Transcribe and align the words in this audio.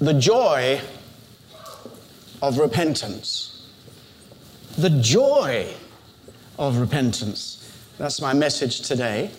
the 0.00 0.14
joy 0.14 0.80
of 2.40 2.58
repentance. 2.58 3.68
The 4.76 4.90
joy 4.90 5.72
of 6.58 6.78
repentance. 6.78 7.72
That's 7.98 8.20
my 8.20 8.32
message 8.32 8.82
today. 8.82 9.30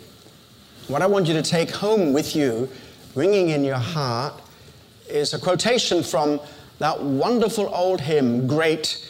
What 0.88 1.02
I 1.02 1.08
want 1.08 1.28
you 1.28 1.34
to 1.34 1.42
take 1.42 1.72
home 1.72 2.12
with 2.12 2.36
you, 2.36 2.68
ringing 3.16 3.50
in 3.50 3.64
your 3.64 3.78
heart, 3.78 4.34
is 5.08 5.34
a 5.34 5.40
quotation 5.40 6.04
from 6.04 6.42
that 6.80 7.02
wonderful 7.02 7.74
old 7.74 8.02
hymn, 8.02 8.48
Great 8.48 9.06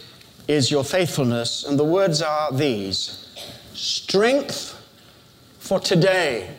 is 0.48 0.70
Your 0.70 0.84
Faithfulness. 0.84 1.64
And 1.64 1.80
the 1.80 1.84
words 1.84 2.22
are 2.22 2.52
these 2.52 3.26
Strength 3.74 4.76
for 5.60 5.80
today 5.80 6.54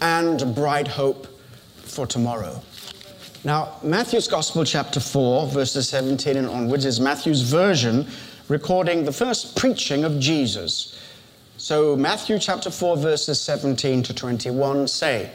and 0.00 0.54
bright 0.54 0.86
hope 0.86 1.26
for 1.78 2.06
tomorrow. 2.06 2.62
Now, 3.44 3.76
Matthew's 3.82 4.28
Gospel, 4.28 4.64
chapter 4.64 5.00
4, 5.00 5.48
verses 5.48 5.88
17 5.88 6.36
and 6.36 6.46
onwards, 6.46 6.84
is 6.84 7.00
Matthew's 7.00 7.42
version 7.42 8.06
recording 8.48 9.04
the 9.04 9.12
first 9.12 9.56
preaching 9.56 10.04
of 10.04 10.20
Jesus. 10.20 10.96
So, 11.56 11.96
Matthew 11.96 12.38
chapter 12.38 12.70
4, 12.70 12.98
verses 12.98 13.40
17 13.40 14.04
to 14.04 14.14
21 14.14 14.86
say, 14.86 15.32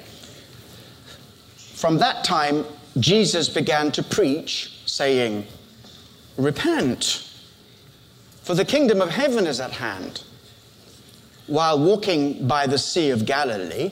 From 1.57 1.97
that 1.97 2.23
time, 2.23 2.63
Jesus 2.97 3.49
began 3.49 3.91
to 3.91 4.01
preach, 4.01 4.83
saying, 4.85 5.45
Repent, 6.37 7.29
for 8.41 8.53
the 8.55 8.63
kingdom 8.63 9.01
of 9.01 9.09
heaven 9.09 9.45
is 9.45 9.59
at 9.59 9.71
hand. 9.71 10.23
While 11.47 11.79
walking 11.79 12.47
by 12.47 12.67
the 12.67 12.77
Sea 12.77 13.09
of 13.09 13.25
Galilee, 13.25 13.91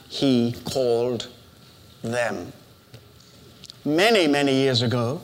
he 0.11 0.53
called 0.65 1.29
them. 2.03 2.51
Many, 3.85 4.27
many 4.27 4.53
years 4.53 4.81
ago, 4.81 5.21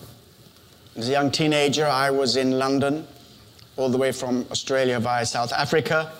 as 0.96 1.10
a 1.10 1.12
young 1.12 1.30
teenager, 1.30 1.86
I 1.86 2.10
was 2.10 2.38
in 2.38 2.58
London, 2.58 3.06
all 3.76 3.90
the 3.90 3.98
way 3.98 4.14
from 4.14 4.46
Australia 4.50 4.98
via 5.02 5.26
South 5.26 5.52
Africa, 5.52 6.14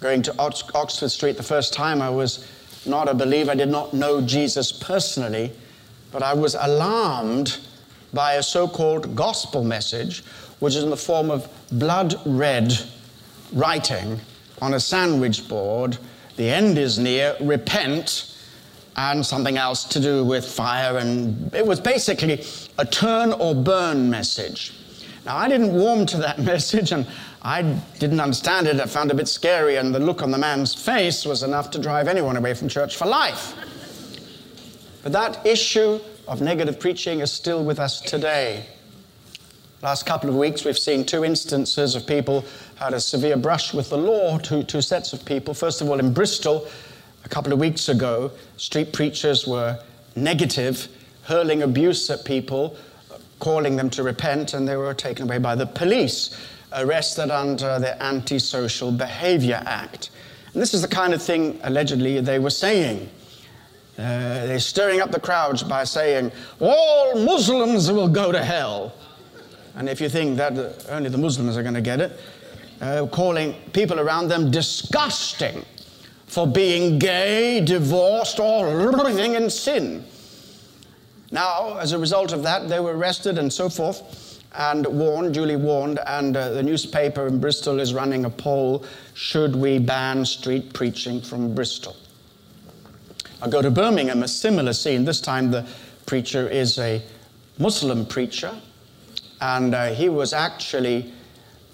going 0.00 0.22
to 0.22 0.34
Oxford 0.38 1.08
Street 1.10 1.36
the 1.36 1.42
first 1.42 1.74
time. 1.74 2.00
I 2.00 2.08
was 2.08 2.46
not 2.86 3.08
a 3.08 3.14
believer, 3.14 3.50
I 3.50 3.56
did 3.56 3.70
not 3.70 3.92
know 3.92 4.20
Jesus 4.20 4.70
personally, 4.70 5.50
but 6.12 6.22
I 6.22 6.32
was 6.32 6.54
alarmed 6.54 7.58
by 8.14 8.34
a 8.34 8.42
so 8.42 8.68
called 8.68 9.16
gospel 9.16 9.64
message, 9.64 10.22
which 10.60 10.76
is 10.76 10.84
in 10.84 10.90
the 10.90 10.96
form 10.96 11.28
of 11.28 11.48
blood 11.72 12.14
red 12.24 12.72
writing 13.52 14.20
on 14.62 14.74
a 14.74 14.80
sandwich 14.80 15.48
board 15.48 15.98
the 16.36 16.50
end 16.50 16.78
is 16.78 16.98
near, 16.98 17.36
repent, 17.40 18.36
and 18.96 19.24
something 19.24 19.58
else 19.58 19.84
to 19.84 20.00
do 20.00 20.24
with 20.24 20.46
fire. 20.46 20.98
And 20.98 21.54
it 21.54 21.66
was 21.66 21.80
basically 21.80 22.44
a 22.78 22.84
turn 22.84 23.32
or 23.32 23.54
burn 23.54 24.10
message. 24.10 24.72
Now, 25.24 25.36
I 25.36 25.48
didn't 25.48 25.72
warm 25.72 26.06
to 26.06 26.16
that 26.18 26.38
message, 26.52 26.92
and 26.92 27.06
I 27.42 27.62
didn't 27.98 28.20
understand 28.20 28.66
it. 28.66 28.80
I 28.80 28.86
found 28.86 29.10
it 29.10 29.14
a 29.14 29.16
bit 29.16 29.28
scary, 29.28 29.76
and 29.76 29.94
the 29.94 29.98
look 29.98 30.22
on 30.22 30.30
the 30.30 30.38
man's 30.38 30.74
face 30.74 31.24
was 31.24 31.42
enough 31.42 31.70
to 31.72 31.78
drive 31.78 32.08
anyone 32.08 32.36
away 32.36 32.54
from 32.54 32.68
church 32.68 32.96
for 32.96 33.06
life. 33.06 33.54
But 35.02 35.12
that 35.12 35.46
issue 35.46 36.00
of 36.26 36.40
negative 36.40 36.80
preaching 36.80 37.20
is 37.20 37.32
still 37.32 37.64
with 37.64 37.78
us 37.78 38.00
today. 38.00 38.66
Last 39.82 40.06
couple 40.06 40.28
of 40.30 40.36
weeks, 40.36 40.64
we've 40.64 40.78
seen 40.78 41.04
two 41.04 41.24
instances 41.24 41.94
of 41.94 42.06
people 42.06 42.44
had 42.76 42.92
a 42.92 43.00
severe 43.00 43.36
brush 43.36 43.72
with 43.74 43.90
the 43.90 43.96
law, 43.96 44.38
two, 44.38 44.62
two 44.62 44.82
sets 44.82 45.12
of 45.12 45.24
people. 45.24 45.54
First 45.54 45.80
of 45.80 45.88
all, 45.88 45.98
in 45.98 46.12
Bristol, 46.12 46.68
a 47.24 47.28
couple 47.28 47.52
of 47.52 47.58
weeks 47.58 47.88
ago, 47.88 48.30
street 48.56 48.92
preachers 48.92 49.46
were 49.46 49.78
negative, 50.14 50.88
hurling 51.24 51.62
abuse 51.62 52.08
at 52.10 52.24
people, 52.24 52.76
calling 53.38 53.76
them 53.76 53.90
to 53.90 54.02
repent, 54.02 54.54
and 54.54 54.68
they 54.68 54.76
were 54.76 54.94
taken 54.94 55.24
away 55.24 55.38
by 55.38 55.54
the 55.54 55.66
police, 55.66 56.38
arrested 56.74 57.30
under 57.30 57.78
the 57.78 58.00
Antisocial 58.02 58.92
Behavior 58.92 59.62
Act. 59.66 60.10
And 60.52 60.60
this 60.60 60.74
is 60.74 60.82
the 60.82 60.88
kind 60.88 61.14
of 61.14 61.22
thing, 61.22 61.58
allegedly, 61.64 62.20
they 62.20 62.38
were 62.38 62.50
saying. 62.50 63.08
Uh, 63.98 64.46
they're 64.46 64.60
stirring 64.60 65.00
up 65.00 65.10
the 65.10 65.20
crowds 65.20 65.62
by 65.62 65.84
saying, 65.84 66.30
All 66.60 67.14
Muslims 67.24 67.90
will 67.90 68.08
go 68.08 68.30
to 68.30 68.44
hell. 68.44 68.92
And 69.74 69.88
if 69.88 70.00
you 70.00 70.08
think 70.08 70.36
that 70.36 70.86
only 70.90 71.08
the 71.08 71.18
Muslims 71.18 71.56
are 71.56 71.62
going 71.62 71.74
to 71.74 71.80
get 71.80 72.00
it, 72.00 72.18
uh, 72.80 73.06
calling 73.06 73.54
people 73.72 74.00
around 74.00 74.28
them 74.28 74.50
disgusting 74.50 75.64
for 76.26 76.46
being 76.46 76.98
gay, 76.98 77.60
divorced, 77.64 78.38
or 78.40 78.68
living 78.74 79.34
in 79.34 79.48
sin. 79.48 80.04
Now, 81.30 81.78
as 81.78 81.92
a 81.92 81.98
result 81.98 82.32
of 82.32 82.42
that, 82.42 82.68
they 82.68 82.80
were 82.80 82.96
arrested 82.96 83.38
and 83.38 83.52
so 83.52 83.68
forth 83.68 84.42
and 84.56 84.86
warned, 84.86 85.34
duly 85.34 85.56
warned, 85.56 85.98
and 86.06 86.36
uh, 86.36 86.50
the 86.50 86.62
newspaper 86.62 87.26
in 87.26 87.40
Bristol 87.40 87.78
is 87.78 87.92
running 87.92 88.24
a 88.24 88.30
poll 88.30 88.84
should 89.14 89.54
we 89.54 89.78
ban 89.78 90.24
street 90.24 90.72
preaching 90.72 91.20
from 91.20 91.54
Bristol? 91.54 91.96
I 93.42 93.48
go 93.48 93.60
to 93.60 93.70
Birmingham, 93.70 94.22
a 94.22 94.28
similar 94.28 94.72
scene. 94.72 95.04
This 95.04 95.20
time 95.20 95.50
the 95.50 95.66
preacher 96.06 96.48
is 96.48 96.78
a 96.78 97.02
Muslim 97.58 98.06
preacher, 98.06 98.54
and 99.40 99.74
uh, 99.74 99.88
he 99.88 100.08
was 100.08 100.32
actually 100.32 101.12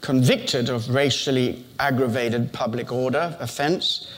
convicted 0.03 0.69
of 0.69 0.89
racially 0.91 1.65
aggravated 1.79 2.53
public 2.53 2.93
order 2.93 3.35
offense. 3.41 4.13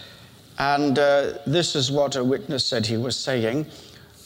And 0.58 0.98
uh, 0.98 1.34
this 1.46 1.76
is 1.76 1.92
what 1.92 2.16
a 2.16 2.24
witness 2.24 2.64
said 2.64 2.86
he 2.86 2.96
was 2.96 3.16
saying. 3.16 3.66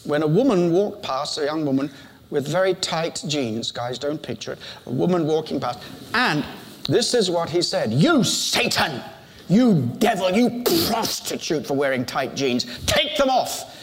When 0.05 0.23
a 0.23 0.27
woman 0.27 0.73
walked 0.73 1.03
past, 1.03 1.37
a 1.37 1.45
young 1.45 1.67
woman 1.67 1.91
with 2.31 2.47
very 2.47 2.75
tight 2.75 3.23
jeans, 3.27 3.71
guys, 3.71 3.99
don't 3.99 4.23
picture 4.23 4.53
it, 4.53 4.59
a 4.87 4.91
woman 4.91 5.27
walking 5.27 5.61
past, 5.61 5.81
and 6.15 6.45
this 6.89 7.13
is 7.13 7.31
what 7.31 7.51
he 7.51 7.61
said 7.61 7.93
You 7.93 8.23
Satan, 8.25 9.03
you 9.49 9.91
devil, 9.99 10.31
you 10.31 10.63
prostitute 10.89 11.67
for 11.67 11.75
wearing 11.75 12.05
tight 12.07 12.35
jeans, 12.35 12.67
take 12.87 13.17
them 13.17 13.31
off. 13.31 13.75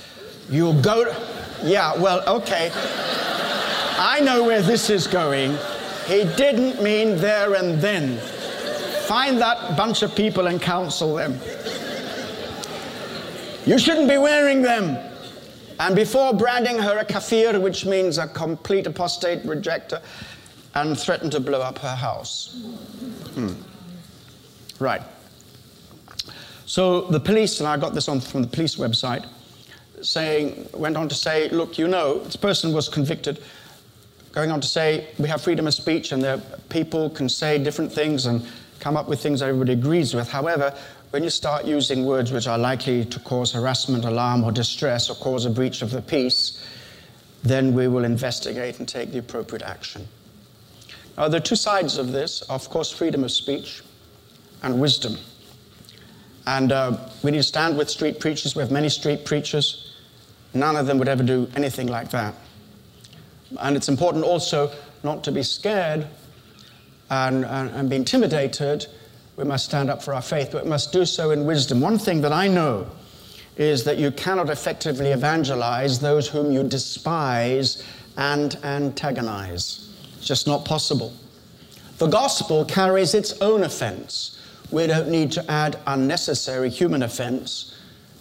You'll 0.50 0.80
go. 0.81 1.06
To... 1.06 1.62
Yeah, 1.63 1.96
well, 1.97 2.24
okay. 2.38 2.72
I 3.97 4.19
know 4.24 4.44
where 4.44 4.62
this 4.62 4.90
is 4.90 5.07
going. 5.07 5.57
He 6.08 6.24
didn't 6.36 6.84
mean 6.84 7.18
there 7.18 7.56
and 7.56 7.82
then. 7.82 8.18
Find 9.08 9.40
that 9.40 9.76
bunch 9.76 10.04
of 10.04 10.16
people 10.16 10.48
and 10.48 10.62
counsel 10.62 11.16
them. 11.16 11.40
You 13.66 13.80
shouldn't 13.80 14.08
be 14.08 14.18
wearing 14.18 14.62
them. 14.62 14.98
And 15.80 15.96
before 15.96 16.34
branding 16.34 16.78
her 16.78 17.00
a 17.00 17.06
kafir, 17.06 17.60
which 17.60 17.86
means 17.86 18.18
a 18.18 18.28
complete 18.28 18.88
apostate 18.88 19.44
rejecter, 19.44 20.02
and 20.76 20.98
threatened 20.98 21.32
to 21.32 21.40
blow 21.40 21.62
up 21.62 21.80
her 21.80 21.96
house. 21.96 22.62
Hmm. 23.34 23.54
Right. 24.80 25.02
So 26.66 27.02
the 27.02 27.20
police, 27.20 27.60
and 27.60 27.68
I 27.68 27.78
got 27.78 27.94
this 27.94 28.08
on 28.08 28.20
from 28.20 28.42
the 28.42 28.48
police 28.48 28.76
website, 28.76 29.26
saying, 30.02 30.70
went 30.74 30.98
on 30.98 31.10
to 31.10 31.16
say, 31.16 31.50
look, 31.50 31.78
you 31.78 31.88
know, 31.88 32.20
this 32.20 32.36
person 32.36 32.74
was 32.74 32.90
convicted 32.90 33.42
going 34.36 34.52
on 34.52 34.60
to 34.60 34.68
say 34.68 35.08
we 35.18 35.30
have 35.30 35.42
freedom 35.42 35.66
of 35.66 35.74
speech 35.74 36.12
and 36.12 36.22
that 36.22 36.68
people 36.68 37.10
can 37.10 37.30
say 37.30 37.58
different 37.58 37.92
things 37.92 38.26
and 38.26 38.46
come 38.80 38.98
up 38.98 39.08
with 39.08 39.22
things 39.24 39.42
everybody 39.42 39.72
agrees 39.72 40.14
with. 40.14 40.30
However, 40.30 40.76
when 41.12 41.24
you 41.24 41.30
start 41.30 41.64
using 41.64 42.06
words 42.06 42.34
which 42.34 42.46
are 42.46 42.58
likely 42.58 43.06
to 43.06 43.20
cause 43.22 43.54
harassment, 43.54 44.04
alarm, 44.04 44.44
or 44.44 44.52
distress, 44.52 45.10
or 45.10 45.16
cause 45.16 45.46
a 45.46 45.50
breach 45.50 45.82
of 45.82 45.90
the 45.90 46.02
peace, 46.02 46.62
then 47.44 47.74
we 47.74 47.88
will 47.88 48.04
investigate 48.04 48.80
and 48.80 48.90
take 48.90 49.14
the 49.14 49.20
appropriate 49.20 49.62
action. 49.62 50.06
Now, 51.18 51.30
there 51.30 51.38
are 51.40 51.44
two 51.44 51.56
sides 51.56 51.98
of 51.98 52.12
this 52.12 52.42
of 52.42 52.70
course, 52.70 52.92
freedom 52.92 53.24
of 53.24 53.32
speech 53.32 53.82
and 54.64 54.82
wisdom. 54.82 55.16
And 56.46 56.74
uh, 56.74 56.98
we 57.24 57.32
need 57.32 57.38
to 57.38 57.44
stand 57.44 57.78
with 57.78 57.90
street 57.90 58.20
preachers. 58.20 58.54
We 58.54 58.62
have 58.62 58.72
many 58.72 58.90
street 58.90 59.24
preachers. 59.24 59.96
None 60.54 60.76
of 60.76 60.88
them 60.88 61.00
would 61.00 61.08
ever 61.08 61.24
do 61.24 61.50
anything 61.56 61.88
like 61.88 62.10
that. 62.12 62.36
And 63.59 63.75
it's 63.75 63.89
important 63.89 64.24
also 64.24 64.71
not 65.03 65.24
to 65.25 65.31
be 65.31 65.44
scared 65.44 66.07
and, 67.09 67.45
and, 67.45 67.69
and 67.69 67.89
be 67.89 67.95
intimidated. 67.95 68.88
We 69.38 69.44
must 69.44 69.65
stand 69.65 69.89
up 69.89 70.01
for 70.01 70.13
our 70.13 70.21
faith, 70.21 70.50
but 70.51 70.63
we 70.63 70.69
must 70.69 70.92
do 70.92 71.06
so 71.06 71.31
in 71.31 71.45
wisdom. 71.45 71.81
One 71.81 71.97
thing 71.97 72.21
that 72.21 72.33
I 72.33 72.47
know 72.47 72.88
is 73.57 73.83
that 73.83 73.97
you 73.97 74.12
cannot 74.12 74.50
effectively 74.50 75.12
evangelize 75.12 76.00
those 76.00 76.27
whom 76.27 76.51
you 76.51 76.63
despise 76.63 77.83
and 78.18 78.57
antagonize. 78.63 79.94
It's 80.18 80.27
just 80.27 80.48
not 80.48 80.65
possible. 80.65 81.13
The 81.98 82.07
gospel 82.07 82.65
carries 82.65 83.13
its 83.13 83.39
own 83.41 83.63
offense. 83.63 84.41
We 84.71 84.88
don't 84.88 85.09
need 85.09 85.31
to 85.33 85.51
add 85.51 85.80
unnecessary 85.88 86.69
human 86.69 87.03
offense 87.03 87.74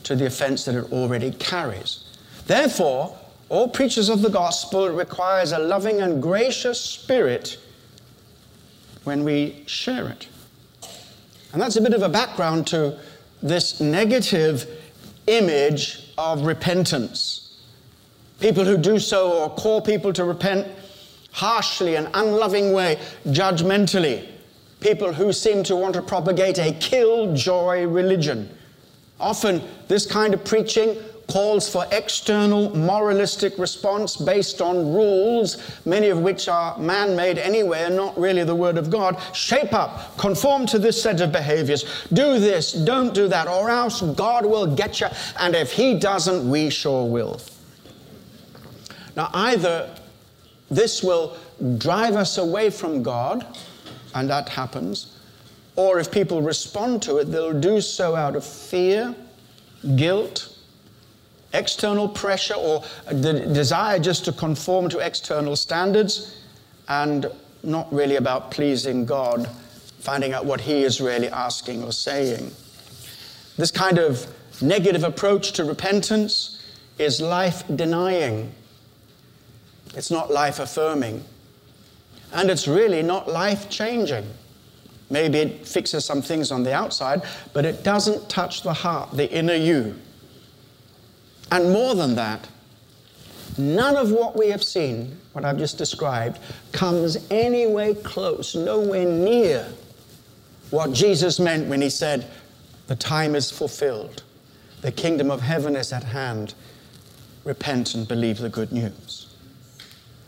to 0.04 0.14
the 0.14 0.26
offense 0.26 0.64
that 0.66 0.74
it 0.74 0.92
already 0.92 1.32
carries. 1.32 2.04
Therefore, 2.46 3.18
all 3.48 3.68
preachers 3.68 4.08
of 4.08 4.22
the 4.22 4.30
gospel 4.30 4.88
requires 4.88 5.52
a 5.52 5.58
loving 5.58 6.00
and 6.00 6.22
gracious 6.22 6.80
spirit 6.80 7.58
when 9.04 9.24
we 9.24 9.62
share 9.66 10.08
it. 10.08 10.28
And 11.52 11.60
that's 11.60 11.76
a 11.76 11.80
bit 11.80 11.94
of 11.94 12.02
a 12.02 12.08
background 12.08 12.66
to 12.68 12.98
this 13.42 13.80
negative 13.80 14.66
image 15.26 16.12
of 16.18 16.42
repentance. 16.42 17.60
People 18.40 18.64
who 18.64 18.76
do 18.76 18.98
so 18.98 19.32
or 19.32 19.50
call 19.50 19.80
people 19.80 20.12
to 20.14 20.24
repent 20.24 20.66
harshly 21.32 21.96
and 21.96 22.08
unloving 22.14 22.72
way, 22.72 22.98
judgmentally. 23.26 24.28
People 24.80 25.12
who 25.12 25.32
seem 25.32 25.62
to 25.64 25.76
want 25.76 25.94
to 25.94 26.02
propagate 26.02 26.58
a 26.58 26.72
killjoy 26.74 27.84
religion. 27.84 28.48
Often, 29.18 29.62
this 29.88 30.06
kind 30.06 30.34
of 30.34 30.44
preaching 30.44 30.96
calls 31.28 31.68
for 31.68 31.86
external 31.90 32.74
moralistic 32.76 33.58
response 33.58 34.16
based 34.16 34.60
on 34.60 34.92
rules, 34.92 35.58
many 35.84 36.08
of 36.08 36.20
which 36.20 36.48
are 36.48 36.78
man 36.78 37.16
made 37.16 37.38
anyway 37.38 37.82
and 37.84 37.96
not 37.96 38.18
really 38.18 38.44
the 38.44 38.54
Word 38.54 38.76
of 38.76 38.90
God. 38.90 39.20
Shape 39.32 39.72
up, 39.72 40.16
conform 40.18 40.66
to 40.66 40.78
this 40.78 41.02
set 41.02 41.20
of 41.20 41.32
behaviors, 41.32 42.06
do 42.12 42.38
this, 42.38 42.72
don't 42.72 43.14
do 43.14 43.28
that, 43.28 43.48
or 43.48 43.70
else 43.70 44.02
God 44.02 44.44
will 44.44 44.74
get 44.74 45.00
you, 45.00 45.08
and 45.38 45.54
if 45.54 45.72
He 45.72 45.98
doesn't, 45.98 46.48
we 46.48 46.70
sure 46.70 47.06
will. 47.06 47.40
Now, 49.16 49.30
either 49.32 49.94
this 50.70 51.02
will 51.02 51.36
drive 51.78 52.16
us 52.16 52.38
away 52.38 52.70
from 52.70 53.02
God, 53.02 53.46
and 54.14 54.28
that 54.30 54.48
happens, 54.48 55.18
or 55.76 55.98
if 55.98 56.10
people 56.10 56.42
respond 56.42 57.02
to 57.02 57.18
it, 57.18 57.24
they'll 57.24 57.58
do 57.58 57.80
so 57.80 58.14
out 58.14 58.36
of 58.36 58.44
fear, 58.44 59.14
guilt, 59.96 60.53
external 61.54 62.08
pressure 62.08 62.54
or 62.54 62.82
the 63.06 63.32
desire 63.46 63.98
just 63.98 64.24
to 64.26 64.32
conform 64.32 64.88
to 64.90 64.98
external 64.98 65.56
standards 65.56 66.36
and 66.88 67.26
not 67.62 67.90
really 67.92 68.16
about 68.16 68.50
pleasing 68.50 69.06
God, 69.06 69.48
finding 70.00 70.32
out 70.32 70.44
what 70.44 70.60
He 70.60 70.82
is 70.82 71.00
really 71.00 71.28
asking 71.28 71.82
or 71.82 71.92
saying. 71.92 72.50
This 73.56 73.70
kind 73.70 73.98
of 73.98 74.26
negative 74.60 75.04
approach 75.04 75.52
to 75.52 75.64
repentance 75.64 76.60
is 76.98 77.20
life 77.20 77.64
denying. 77.74 78.52
It's 79.94 80.10
not 80.10 80.30
life 80.30 80.58
affirming. 80.58 81.24
And 82.32 82.50
it's 82.50 82.66
really 82.66 83.02
not 83.02 83.28
life 83.28 83.70
changing. 83.70 84.26
Maybe 85.10 85.38
it 85.38 85.68
fixes 85.68 86.04
some 86.04 86.22
things 86.22 86.50
on 86.50 86.62
the 86.64 86.74
outside, 86.74 87.22
but 87.52 87.64
it 87.64 87.84
doesn't 87.84 88.28
touch 88.28 88.62
the 88.62 88.72
heart, 88.72 89.10
the 89.12 89.30
inner 89.30 89.54
you. 89.54 89.94
And 91.50 91.72
more 91.72 91.94
than 91.94 92.14
that, 92.16 92.48
none 93.58 93.96
of 93.96 94.10
what 94.10 94.36
we 94.36 94.48
have 94.48 94.62
seen, 94.62 95.16
what 95.32 95.44
I've 95.44 95.58
just 95.58 95.78
described, 95.78 96.38
comes 96.72 97.16
anywhere 97.30 97.94
close, 97.94 98.54
nowhere 98.54 99.06
near 99.06 99.68
what 100.70 100.92
Jesus 100.92 101.38
meant 101.38 101.68
when 101.68 101.80
he 101.80 101.90
said, 101.90 102.26
The 102.86 102.96
time 102.96 103.34
is 103.34 103.50
fulfilled, 103.50 104.22
the 104.80 104.90
kingdom 104.92 105.30
of 105.30 105.40
heaven 105.40 105.76
is 105.76 105.92
at 105.92 106.04
hand. 106.04 106.54
Repent 107.44 107.94
and 107.94 108.08
believe 108.08 108.38
the 108.38 108.48
good 108.48 108.72
news. 108.72 109.36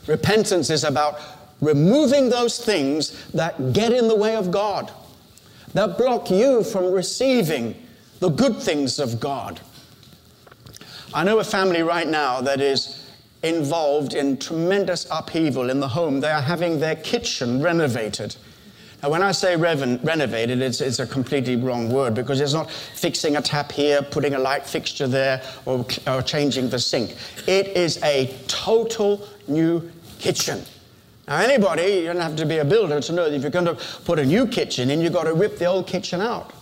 Repentance 0.07 0.71
is 0.71 0.85
about 0.85 1.19
removing 1.61 2.29
those 2.29 2.63
things 2.63 3.25
that 3.33 3.73
get 3.73 3.93
in 3.93 4.09
the 4.09 4.15
way 4.15 4.37
of 4.37 4.51
God, 4.51 4.93
that 5.75 5.99
block 5.99 6.31
you 6.31 6.63
from 6.63 6.93
receiving 6.93 7.75
the 8.21 8.29
good 8.29 8.57
things 8.57 8.99
of 8.99 9.19
God. 9.19 9.61
I 11.17 11.25
know 11.25 11.39
a 11.39 11.45
family 11.45 11.81
right 11.81 12.07
now 12.07 12.43
that 12.43 12.61
is 12.61 13.09
involved 13.43 14.13
in 14.13 14.37
tremendous 14.37 15.07
upheaval 15.11 15.71
in 15.71 15.81
the 15.81 15.89
home. 15.89 16.21
They 16.21 16.31
are 16.31 16.43
having 16.43 16.79
their 16.79 16.97
kitchen 16.97 17.63
renovated. 17.63 18.37
Now, 19.03 19.09
when 19.09 19.23
I 19.23 19.33
say 19.33 19.55
reven- 19.55 20.05
renovated, 20.05 20.61
it's, 20.61 20.83
it's, 20.83 20.99
a 20.99 21.07
completely 21.07 21.57
wrong 21.57 21.91
word 21.91 22.15
because 22.15 22.39
it's 22.43 22.53
not 22.53 22.71
fixing 22.71 23.37
a 23.37 23.41
tap 23.41 23.73
here, 23.73 24.03
putting 24.03 24.35
a 24.35 24.39
light 24.39 24.67
fixture 24.67 25.09
there, 25.09 25.43
or, 25.65 25.87
or 26.07 26.21
changing 26.21 26.69
the 26.69 26.79
sink. 26.79 27.17
It 27.47 27.69
is 27.69 27.99
a 28.03 28.37
total 28.47 29.27
new 29.49 29.91
kitchen. 30.19 30.63
Now, 31.27 31.39
anybody, 31.39 31.95
you 31.95 32.05
don't 32.05 32.19
have 32.19 32.37
to 32.37 32.45
be 32.45 32.59
a 32.59 32.65
builder 32.65 33.01
to 33.01 33.13
know 33.15 33.31
that 33.31 33.35
if 33.35 33.41
you're 33.41 33.51
going 33.51 33.65
to 33.65 33.77
put 34.05 34.19
a 34.19 34.27
new 34.27 34.47
kitchen 34.47 34.91
in, 34.91 35.01
you've 35.01 35.15
got 35.15 35.25
to 35.25 35.33
rip 35.33 35.57
the 35.57 35.65
old 35.65 35.87
kitchen 35.87 36.21
out. 36.21 36.53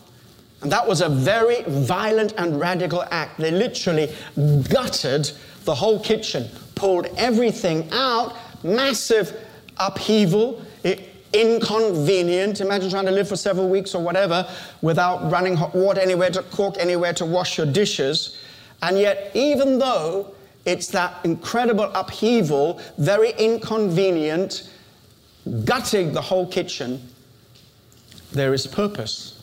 And 0.64 0.72
that 0.72 0.88
was 0.88 1.02
a 1.02 1.10
very 1.10 1.62
violent 1.64 2.32
and 2.38 2.58
radical 2.58 3.04
act. 3.10 3.38
They 3.38 3.50
literally 3.50 4.10
gutted 4.70 5.30
the 5.64 5.74
whole 5.74 6.00
kitchen, 6.00 6.48
pulled 6.74 7.04
everything 7.18 7.86
out, 7.92 8.34
massive 8.64 9.36
upheaval, 9.76 10.62
inconvenient. 11.34 12.62
Imagine 12.62 12.88
trying 12.88 13.04
to 13.04 13.10
live 13.10 13.28
for 13.28 13.36
several 13.36 13.68
weeks 13.68 13.94
or 13.94 14.02
whatever 14.02 14.48
without 14.80 15.30
running 15.30 15.54
hot 15.54 15.74
water 15.74 16.00
anywhere 16.00 16.30
to 16.30 16.42
cook, 16.44 16.76
anywhere 16.78 17.12
to 17.12 17.26
wash 17.26 17.58
your 17.58 17.66
dishes. 17.66 18.40
And 18.80 18.98
yet, 18.98 19.32
even 19.34 19.78
though 19.78 20.34
it's 20.64 20.86
that 20.88 21.22
incredible 21.26 21.90
upheaval, 21.94 22.80
very 22.96 23.32
inconvenient, 23.32 24.70
gutting 25.66 26.14
the 26.14 26.22
whole 26.22 26.46
kitchen, 26.46 27.06
there 28.32 28.54
is 28.54 28.66
purpose 28.66 29.33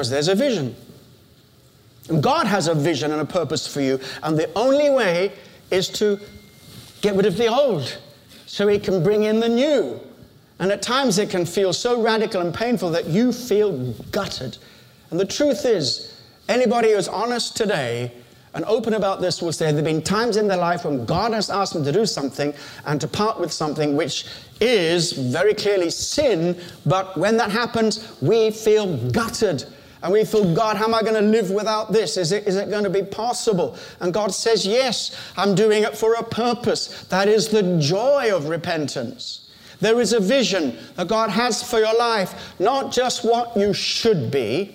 because 0.00 0.08
there's 0.08 0.28
a 0.28 0.34
vision. 0.34 0.74
God 2.22 2.46
has 2.46 2.68
a 2.68 2.74
vision 2.74 3.12
and 3.12 3.20
a 3.20 3.24
purpose 3.26 3.66
for 3.66 3.82
you, 3.82 4.00
and 4.22 4.34
the 4.34 4.50
only 4.56 4.88
way 4.88 5.30
is 5.70 5.90
to 5.90 6.18
get 7.02 7.14
rid 7.16 7.26
of 7.26 7.36
the 7.36 7.48
old 7.48 7.98
so 8.46 8.66
He 8.66 8.78
can 8.78 9.02
bring 9.02 9.24
in 9.24 9.40
the 9.40 9.48
new. 9.48 10.00
And 10.58 10.72
at 10.72 10.80
times 10.80 11.18
it 11.18 11.28
can 11.28 11.44
feel 11.44 11.74
so 11.74 12.00
radical 12.00 12.40
and 12.40 12.54
painful 12.54 12.88
that 12.92 13.08
you 13.08 13.30
feel 13.30 13.92
gutted. 14.10 14.56
And 15.10 15.20
the 15.20 15.26
truth 15.26 15.66
is, 15.66 16.18
anybody 16.48 16.92
who's 16.92 17.06
honest 17.06 17.54
today 17.58 18.10
and 18.54 18.64
open 18.64 18.94
about 18.94 19.20
this 19.20 19.42
will 19.42 19.52
say 19.52 19.66
there 19.66 19.76
have 19.76 19.84
been 19.84 20.02
times 20.02 20.36
in 20.36 20.48
their 20.48 20.56
life 20.56 20.86
when 20.86 21.04
God 21.04 21.34
has 21.34 21.50
asked 21.50 21.74
them 21.74 21.84
to 21.84 21.92
do 21.92 22.06
something 22.06 22.54
and 22.86 22.98
to 23.02 23.06
part 23.06 23.38
with 23.38 23.52
something 23.52 23.96
which 23.96 24.24
is 24.60 25.12
very 25.12 25.52
clearly 25.52 25.90
sin, 25.90 26.58
but 26.86 27.18
when 27.18 27.36
that 27.36 27.50
happens, 27.50 28.16
we 28.22 28.50
feel 28.50 28.96
gutted 29.10 29.66
and 30.02 30.12
we 30.12 30.24
feel, 30.24 30.54
God, 30.54 30.76
how 30.76 30.86
am 30.86 30.94
I 30.94 31.02
going 31.02 31.14
to 31.14 31.20
live 31.20 31.50
without 31.50 31.92
this? 31.92 32.16
Is 32.16 32.32
it, 32.32 32.46
is 32.46 32.56
it 32.56 32.70
going 32.70 32.84
to 32.84 32.90
be 32.90 33.02
possible? 33.02 33.76
And 34.00 34.14
God 34.14 34.32
says, 34.32 34.66
Yes, 34.66 35.16
I'm 35.36 35.54
doing 35.54 35.82
it 35.82 35.96
for 35.96 36.14
a 36.14 36.22
purpose. 36.22 37.04
That 37.04 37.28
is 37.28 37.48
the 37.48 37.78
joy 37.78 38.34
of 38.34 38.48
repentance. 38.48 39.50
There 39.80 40.00
is 40.00 40.12
a 40.12 40.20
vision 40.20 40.76
that 40.96 41.08
God 41.08 41.30
has 41.30 41.62
for 41.62 41.78
your 41.78 41.96
life, 41.96 42.54
not 42.58 42.92
just 42.92 43.24
what 43.24 43.56
you 43.56 43.72
should 43.72 44.30
be, 44.30 44.74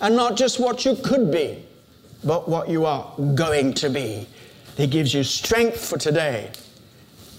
and 0.00 0.16
not 0.16 0.36
just 0.36 0.60
what 0.60 0.84
you 0.84 0.96
could 0.96 1.30
be, 1.30 1.64
but 2.22 2.48
what 2.48 2.68
you 2.68 2.84
are 2.84 3.10
going 3.34 3.72
to 3.74 3.90
be. 3.90 4.26
He 4.76 4.86
gives 4.86 5.14
you 5.14 5.22
strength 5.24 5.88
for 5.88 5.98
today 5.98 6.50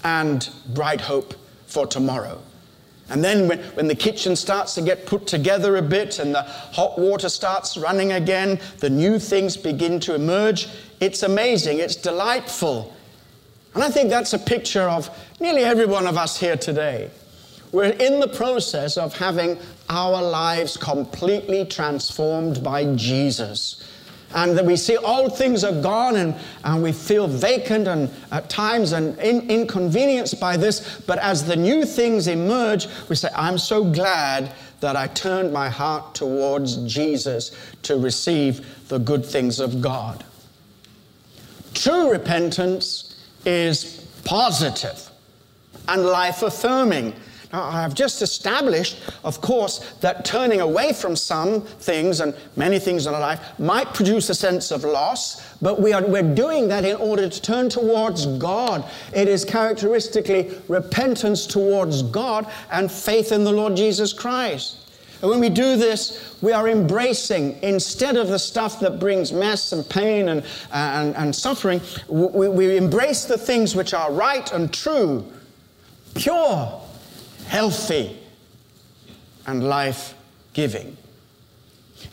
and 0.03 0.49
bright 0.73 1.01
hope 1.01 1.33
for 1.67 1.85
tomorrow. 1.85 2.41
And 3.09 3.23
then 3.23 3.47
when, 3.47 3.59
when 3.75 3.87
the 3.87 3.95
kitchen 3.95 4.35
starts 4.35 4.73
to 4.75 4.81
get 4.81 5.05
put 5.05 5.27
together 5.27 5.77
a 5.77 5.81
bit 5.81 6.19
and 6.19 6.33
the 6.33 6.41
hot 6.41 6.97
water 6.97 7.29
starts 7.29 7.77
running 7.77 8.13
again, 8.13 8.59
the 8.79 8.89
new 8.89 9.19
things 9.19 9.55
begin 9.55 9.99
to 10.01 10.15
emerge. 10.15 10.67
It's 10.99 11.23
amazing, 11.23 11.79
it's 11.79 11.95
delightful. 11.95 12.93
And 13.75 13.83
I 13.83 13.89
think 13.89 14.09
that's 14.09 14.33
a 14.33 14.39
picture 14.39 14.89
of 14.89 15.09
nearly 15.39 15.63
every 15.63 15.85
one 15.85 16.07
of 16.07 16.17
us 16.17 16.39
here 16.39 16.57
today. 16.57 17.11
We're 17.71 17.91
in 17.91 18.21
the 18.21 18.27
process 18.27 18.97
of 18.97 19.15
having 19.17 19.59
our 19.89 20.21
lives 20.21 20.77
completely 20.77 21.65
transformed 21.65 22.63
by 22.63 22.95
Jesus 22.95 23.83
and 24.33 24.57
that 24.57 24.65
we 24.65 24.75
see 24.75 24.97
all 24.97 25.29
things 25.29 25.63
are 25.63 25.81
gone 25.81 26.15
and, 26.17 26.35
and 26.63 26.83
we 26.83 26.91
feel 26.91 27.27
vacant 27.27 27.87
and 27.87 28.09
at 28.31 28.49
times 28.49 28.91
and 28.91 29.17
in, 29.19 29.49
inconvenienced 29.49 30.39
by 30.39 30.57
this. 30.57 31.01
But 31.07 31.19
as 31.19 31.45
the 31.45 31.55
new 31.55 31.85
things 31.85 32.27
emerge, 32.27 32.87
we 33.09 33.15
say, 33.15 33.29
I'm 33.35 33.57
so 33.57 33.83
glad 33.83 34.53
that 34.81 34.95
I 34.95 35.07
turned 35.07 35.53
my 35.53 35.69
heart 35.69 36.15
towards 36.15 36.77
Jesus 36.91 37.55
to 37.83 37.97
receive 37.97 38.87
the 38.89 38.99
good 38.99 39.25
things 39.25 39.59
of 39.59 39.81
God. 39.81 40.23
True 41.73 42.11
repentance 42.11 43.15
is 43.45 44.05
positive 44.25 45.09
and 45.87 46.03
life 46.03 46.41
affirming. 46.41 47.13
Now, 47.51 47.63
I 47.63 47.81
have 47.81 47.93
just 47.93 48.21
established, 48.21 49.01
of 49.23 49.41
course, 49.41 49.93
that 50.01 50.25
turning 50.25 50.61
away 50.61 50.93
from 50.93 51.15
some 51.15 51.61
things 51.61 52.19
and 52.19 52.35
many 52.55 52.79
things 52.79 53.07
in 53.07 53.13
our 53.13 53.19
life 53.19 53.59
might 53.59 53.93
produce 53.93 54.29
a 54.29 54.35
sense 54.35 54.71
of 54.71 54.83
loss, 54.83 55.55
but 55.61 55.81
we 55.81 55.93
are, 55.93 56.05
we're 56.05 56.35
doing 56.35 56.67
that 56.69 56.85
in 56.85 56.95
order 56.97 57.29
to 57.29 57.41
turn 57.41 57.69
towards 57.69 58.25
God. 58.25 58.83
It 59.13 59.27
is 59.27 59.45
characteristically 59.45 60.57
repentance 60.67 61.45
towards 61.45 62.03
God 62.03 62.47
and 62.71 62.91
faith 62.91 63.31
in 63.31 63.43
the 63.43 63.51
Lord 63.51 63.75
Jesus 63.75 64.13
Christ. 64.13 64.77
And 65.21 65.31
when 65.31 65.39
we 65.39 65.49
do 65.49 65.77
this, 65.77 66.37
we 66.41 66.51
are 66.51 66.67
embracing, 66.67 67.57
instead 67.63 68.17
of 68.17 68.27
the 68.27 68.37
stuff 68.37 68.79
that 68.81 68.99
brings 68.99 69.31
mess 69.31 69.71
and 69.71 69.87
pain 69.89 70.29
and, 70.29 70.45
and, 70.71 71.15
and 71.15 71.33
suffering, 71.33 71.81
we, 72.07 72.49
we 72.49 72.77
embrace 72.77 73.25
the 73.25 73.37
things 73.37 73.75
which 73.75 73.93
are 73.93 74.11
right 74.11 74.51
and 74.51 74.73
true, 74.73 75.25
pure, 76.15 76.81
healthy, 77.47 78.19
and 79.47 79.63
life 79.67 80.15
giving. 80.53 80.97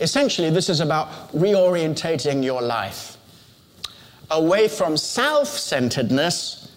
Essentially, 0.00 0.50
this 0.50 0.68
is 0.68 0.80
about 0.80 1.32
reorientating 1.32 2.44
your 2.44 2.62
life 2.62 3.16
away 4.30 4.68
from 4.68 4.96
self 4.96 5.48
centeredness 5.48 6.70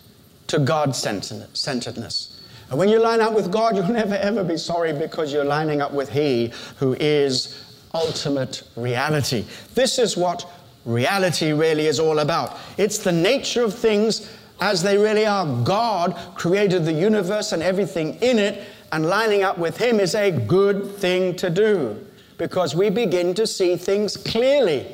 to 0.48 0.60
God 0.60 0.96
centeredness. 0.96 2.42
And 2.70 2.80
when 2.80 2.90
you 2.90 3.00
line 3.00 3.22
up 3.22 3.34
with 3.34 3.52
God, 3.52 3.76
you'll 3.76 3.88
never 3.90 4.16
ever 4.16 4.44
be 4.44 4.58
sorry 4.58 4.94
because 4.94 5.32
you're 5.32 5.46
lining 5.46 5.82
up 5.82 5.92
with 5.92 6.10
He 6.10 6.52
who 6.78 6.94
is 7.00 7.62
ultimate 7.94 8.64
reality. 8.76 9.46
This 9.74 9.98
is 10.00 10.18
what 10.18 10.46
reality 10.86 11.52
really 11.54 11.88
is 11.88 12.00
all 12.00 12.20
about. 12.20 12.58
It's 12.78 13.00
the 13.00 13.12
nature 13.12 13.64
of 13.64 13.74
things 13.74 14.30
as 14.62 14.82
they 14.82 14.98
really 14.98 15.26
are. 15.26 15.46
God 15.64 16.18
created 16.36 16.86
the 16.86 16.94
universe 16.94 17.52
and 17.52 17.62
everything 17.62 18.16
in 18.16 18.40
it, 18.40 18.64
and 18.92 19.06
lining 19.06 19.44
up 19.44 19.58
with 19.58 19.78
Him 19.78 20.00
is 20.00 20.16
a 20.16 20.32
good 20.32 20.96
thing 20.98 21.36
to 21.38 21.50
do 21.50 22.06
because 22.38 22.76
we 22.76 22.90
begin 22.90 23.34
to 23.34 23.48
see 23.48 23.76
things 23.76 24.18
clearly. 24.18 24.88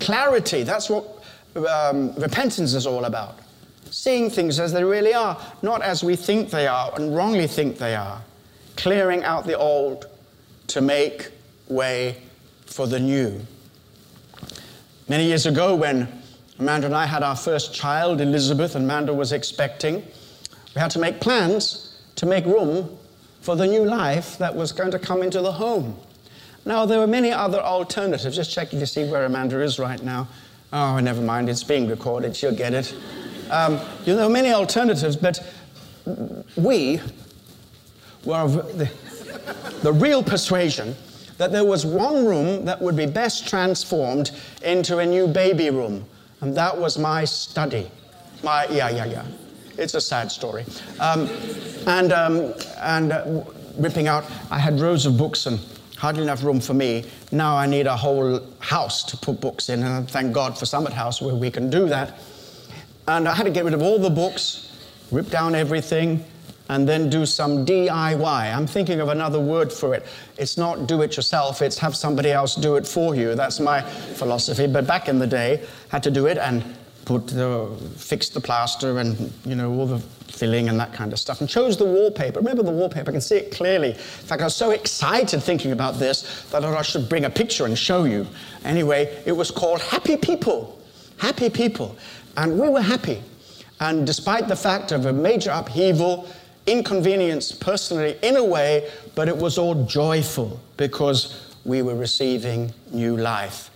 Clarity, 0.00 0.62
that's 0.62 0.90
what 0.90 1.04
um, 1.68 2.14
repentance 2.14 2.74
is 2.74 2.86
all 2.86 3.04
about 3.04 3.38
seeing 3.94 4.28
things 4.28 4.58
as 4.58 4.72
they 4.72 4.82
really 4.82 5.14
are, 5.14 5.40
not 5.62 5.80
as 5.80 6.02
we 6.02 6.16
think 6.16 6.50
they 6.50 6.66
are 6.66 6.92
and 6.96 7.14
wrongly 7.14 7.46
think 7.46 7.78
they 7.78 7.94
are, 7.94 8.20
clearing 8.76 9.22
out 9.22 9.46
the 9.46 9.56
old 9.56 10.06
to 10.66 10.80
make 10.80 11.30
way 11.68 12.16
for 12.66 12.88
the 12.88 12.98
new. 12.98 13.40
Many 15.08 15.26
years 15.26 15.46
ago, 15.46 15.76
when 15.76 16.08
Amanda 16.58 16.86
and 16.86 16.94
I 16.94 17.06
had 17.06 17.22
our 17.22 17.36
first 17.36 17.74
child, 17.74 18.20
Elizabeth, 18.20 18.74
and 18.74 18.84
Amanda 18.84 19.12
was 19.12 19.32
expecting, 19.32 19.96
we 20.74 20.80
had 20.80 20.90
to 20.92 20.98
make 20.98 21.20
plans 21.20 22.00
to 22.16 22.26
make 22.26 22.44
room 22.44 22.96
for 23.40 23.56
the 23.56 23.66
new 23.66 23.84
life 23.84 24.38
that 24.38 24.54
was 24.54 24.72
going 24.72 24.90
to 24.90 24.98
come 24.98 25.22
into 25.22 25.40
the 25.40 25.52
home. 25.52 25.96
Now, 26.64 26.86
there 26.86 26.98
were 26.98 27.06
many 27.06 27.30
other 27.30 27.60
alternatives. 27.60 28.36
Just 28.36 28.52
checking 28.52 28.78
to 28.80 28.86
see 28.86 29.08
where 29.10 29.24
Amanda 29.24 29.60
is 29.60 29.78
right 29.78 30.02
now. 30.02 30.28
Oh, 30.72 30.98
never 30.98 31.20
mind, 31.20 31.48
it's 31.48 31.62
being 31.62 31.88
recorded, 31.88 32.34
she'll 32.34 32.54
get 32.54 32.74
it. 32.74 32.94
Um, 33.50 33.74
you 34.04 34.12
know, 34.12 34.16
there 34.16 34.26
are 34.26 34.30
many 34.30 34.50
alternatives, 34.50 35.14
but 35.14 35.38
we 36.56 37.00
were 38.24 38.38
of 38.38 38.78
the, 38.78 38.90
the 39.82 39.92
real 39.92 40.22
persuasion 40.22 40.96
that 41.38 41.52
there 41.52 41.64
was 41.64 41.84
one 41.84 42.24
room 42.26 42.64
that 42.64 42.80
would 42.80 42.96
be 42.96 43.06
best 43.06 43.46
transformed 43.46 44.32
into 44.62 44.98
a 44.98 45.06
new 45.06 45.28
baby 45.28 45.70
room, 45.70 46.04
and 46.44 46.54
that 46.54 46.76
was 46.76 46.98
my 46.98 47.24
study. 47.24 47.90
My, 48.42 48.66
yeah, 48.66 48.90
yeah, 48.90 49.06
yeah. 49.06 49.24
It's 49.78 49.94
a 49.94 50.00
sad 50.00 50.30
story. 50.30 50.66
Um, 51.00 51.30
and 51.86 52.12
um, 52.12 52.52
and 52.82 53.12
uh, 53.12 53.44
ripping 53.78 54.08
out, 54.08 54.30
I 54.50 54.58
had 54.58 54.78
rows 54.78 55.06
of 55.06 55.16
books 55.16 55.46
and 55.46 55.58
hardly 55.96 56.22
enough 56.22 56.44
room 56.44 56.60
for 56.60 56.74
me. 56.74 57.06
Now 57.32 57.56
I 57.56 57.64
need 57.64 57.86
a 57.86 57.96
whole 57.96 58.40
house 58.58 59.02
to 59.04 59.16
put 59.16 59.40
books 59.40 59.70
in, 59.70 59.82
and 59.82 60.08
thank 60.08 60.34
God 60.34 60.58
for 60.58 60.66
Summit 60.66 60.92
House 60.92 61.22
where 61.22 61.34
we 61.34 61.50
can 61.50 61.70
do 61.70 61.88
that. 61.88 62.18
And 63.08 63.26
I 63.26 63.34
had 63.34 63.44
to 63.44 63.50
get 63.50 63.64
rid 63.64 63.72
of 63.72 63.80
all 63.80 63.98
the 63.98 64.10
books, 64.10 64.70
rip 65.10 65.30
down 65.30 65.54
everything, 65.54 66.26
and 66.68 66.88
then 66.88 67.10
do 67.10 67.26
some 67.26 67.66
DIY. 67.66 68.56
I'm 68.56 68.66
thinking 68.66 69.00
of 69.00 69.08
another 69.08 69.40
word 69.40 69.72
for 69.72 69.94
it. 69.94 70.04
It's 70.38 70.56
not 70.56 70.86
do 70.86 71.02
it 71.02 71.16
yourself, 71.16 71.62
it's 71.62 71.78
have 71.78 71.94
somebody 71.94 72.30
else 72.32 72.54
do 72.54 72.76
it 72.76 72.86
for 72.86 73.14
you. 73.14 73.34
That's 73.34 73.60
my 73.60 73.82
philosophy. 73.82 74.66
But 74.66 74.86
back 74.86 75.08
in 75.08 75.18
the 75.18 75.26
day, 75.26 75.64
had 75.88 76.02
to 76.04 76.10
do 76.10 76.26
it 76.26 76.38
and 76.38 76.64
put 77.04 77.26
the, 77.26 77.70
fix 77.96 78.30
the 78.30 78.40
plaster 78.40 78.98
and 78.98 79.30
you 79.44 79.54
know 79.54 79.70
all 79.74 79.86
the 79.86 79.98
filling 79.98 80.70
and 80.70 80.80
that 80.80 80.92
kind 80.92 81.12
of 81.12 81.18
stuff 81.18 81.40
and 81.40 81.48
chose 81.48 81.76
the 81.76 81.84
wallpaper 81.84 82.40
remember 82.40 82.62
the 82.62 82.70
wallpaper 82.70 83.10
i 83.10 83.12
can 83.12 83.20
see 83.20 83.36
it 83.36 83.52
clearly 83.52 83.90
in 83.90 83.94
fact 83.94 84.40
i 84.40 84.44
was 84.44 84.56
so 84.56 84.70
excited 84.70 85.40
thinking 85.40 85.70
about 85.70 85.94
this 85.98 86.48
that 86.50 86.64
i 86.64 86.82
should 86.82 87.08
bring 87.08 87.26
a 87.26 87.30
picture 87.30 87.66
and 87.66 87.78
show 87.78 88.02
you 88.02 88.26
anyway 88.64 89.22
it 89.26 89.32
was 89.32 89.50
called 89.50 89.80
happy 89.82 90.16
people 90.16 90.80
happy 91.18 91.50
people 91.50 91.94
and 92.36 92.58
we 92.58 92.68
were 92.68 92.82
happy. 92.82 93.22
And 93.80 94.06
despite 94.06 94.48
the 94.48 94.56
fact 94.56 94.92
of 94.92 95.06
a 95.06 95.12
major 95.12 95.50
upheaval, 95.50 96.28
inconvenience 96.66 97.52
personally 97.52 98.16
in 98.22 98.36
a 98.36 98.44
way, 98.44 98.90
but 99.14 99.28
it 99.28 99.36
was 99.36 99.58
all 99.58 99.84
joyful 99.84 100.60
because 100.76 101.54
we 101.64 101.82
were 101.82 101.94
receiving 101.94 102.72
new 102.90 103.16
life. 103.16 103.70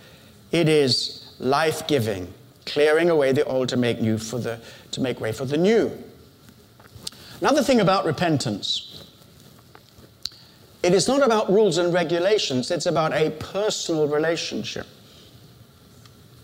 It 0.51 0.67
is 0.67 1.33
life 1.39 1.87
giving, 1.87 2.33
clearing 2.65 3.09
away 3.09 3.31
the 3.31 3.45
old 3.45 3.69
to 3.69 3.77
make, 3.77 4.01
new 4.01 4.17
for 4.17 4.39
the, 4.39 4.59
to 4.91 5.01
make 5.01 5.19
way 5.19 5.31
for 5.31 5.45
the 5.45 5.57
new. 5.57 5.91
Another 7.41 7.63
thing 7.63 7.79
about 7.79 8.05
repentance 8.05 8.89
it 10.81 10.93
is 10.93 11.07
not 11.09 11.21
about 11.21 11.51
rules 11.51 11.77
and 11.77 11.93
regulations, 11.93 12.71
it's 12.71 12.85
about 12.85 13.13
a 13.13 13.31
personal 13.31 14.07
relationship. 14.07 14.87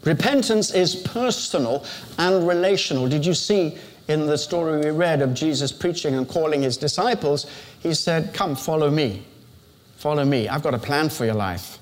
Repentance 0.03 0.71
is 0.71 0.95
personal 0.95 1.85
and 2.19 2.47
relational. 2.47 3.07
Did 3.07 3.25
you 3.25 3.33
see 3.33 3.77
in 4.07 4.27
the 4.27 4.37
story 4.37 4.79
we 4.79 4.91
read 4.91 5.21
of 5.21 5.33
Jesus 5.33 5.71
preaching 5.71 6.15
and 6.15 6.27
calling 6.27 6.61
his 6.61 6.77
disciples? 6.77 7.45
He 7.79 7.93
said, 7.93 8.33
Come, 8.33 8.55
follow 8.55 8.89
me. 8.89 9.25
Follow 9.97 10.25
me. 10.25 10.47
I've 10.47 10.63
got 10.63 10.73
a 10.73 10.79
plan 10.79 11.09
for 11.09 11.25
your 11.25 11.35
life. 11.35 11.79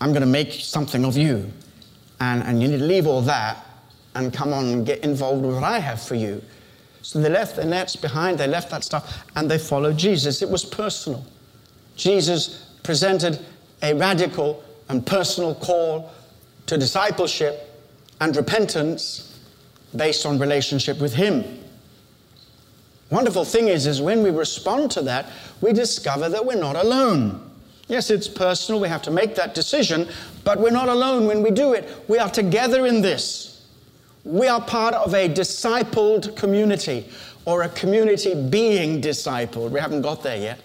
I'm 0.00 0.10
going 0.10 0.22
to 0.22 0.26
make 0.26 0.52
something 0.52 1.04
of 1.04 1.16
you. 1.16 1.50
And, 2.20 2.42
and 2.42 2.62
you 2.62 2.68
need 2.68 2.78
to 2.78 2.84
leave 2.84 3.06
all 3.06 3.22
that 3.22 3.64
and 4.14 4.32
come 4.32 4.52
on 4.52 4.66
and 4.66 4.86
get 4.86 5.00
involved 5.00 5.44
with 5.44 5.54
what 5.54 5.64
I 5.64 5.78
have 5.78 6.00
for 6.00 6.14
you. 6.14 6.42
So 7.02 7.20
they 7.20 7.28
left 7.28 7.56
their 7.56 7.66
nets 7.66 7.96
behind, 7.96 8.38
they 8.38 8.46
left 8.46 8.70
that 8.70 8.82
stuff, 8.82 9.24
and 9.36 9.50
they 9.50 9.58
followed 9.58 9.98
Jesus. 9.98 10.40
It 10.40 10.48
was 10.48 10.64
personal. 10.64 11.24
Jesus 11.96 12.70
presented 12.82 13.44
a 13.82 13.94
radical 13.94 14.64
and 14.88 15.06
personal 15.06 15.54
call 15.54 16.10
to 16.66 16.78
discipleship 16.78 17.70
and 18.20 18.34
repentance 18.34 19.33
based 19.96 20.26
on 20.26 20.38
relationship 20.38 21.00
with 21.00 21.14
Him. 21.14 21.44
Wonderful 23.10 23.44
thing 23.44 23.68
is, 23.68 23.86
is 23.86 24.00
when 24.00 24.22
we 24.22 24.30
respond 24.30 24.90
to 24.92 25.02
that, 25.02 25.26
we 25.60 25.72
discover 25.72 26.28
that 26.28 26.44
we're 26.44 26.56
not 26.56 26.76
alone. 26.76 27.50
Yes, 27.86 28.10
it's 28.10 28.28
personal, 28.28 28.80
we 28.80 28.88
have 28.88 29.02
to 29.02 29.10
make 29.10 29.34
that 29.34 29.54
decision, 29.54 30.08
but 30.42 30.58
we're 30.58 30.70
not 30.70 30.88
alone 30.88 31.26
when 31.26 31.42
we 31.42 31.50
do 31.50 31.74
it. 31.74 31.88
We 32.08 32.18
are 32.18 32.30
together 32.30 32.86
in 32.86 33.02
this. 33.02 33.66
We 34.24 34.48
are 34.48 34.60
part 34.60 34.94
of 34.94 35.12
a 35.14 35.28
discipled 35.28 36.34
community 36.34 37.10
or 37.44 37.62
a 37.62 37.68
community 37.68 38.34
being 38.34 39.02
discipled. 39.02 39.70
We 39.70 39.80
haven't 39.80 40.00
got 40.00 40.22
there 40.22 40.38
yet. 40.38 40.60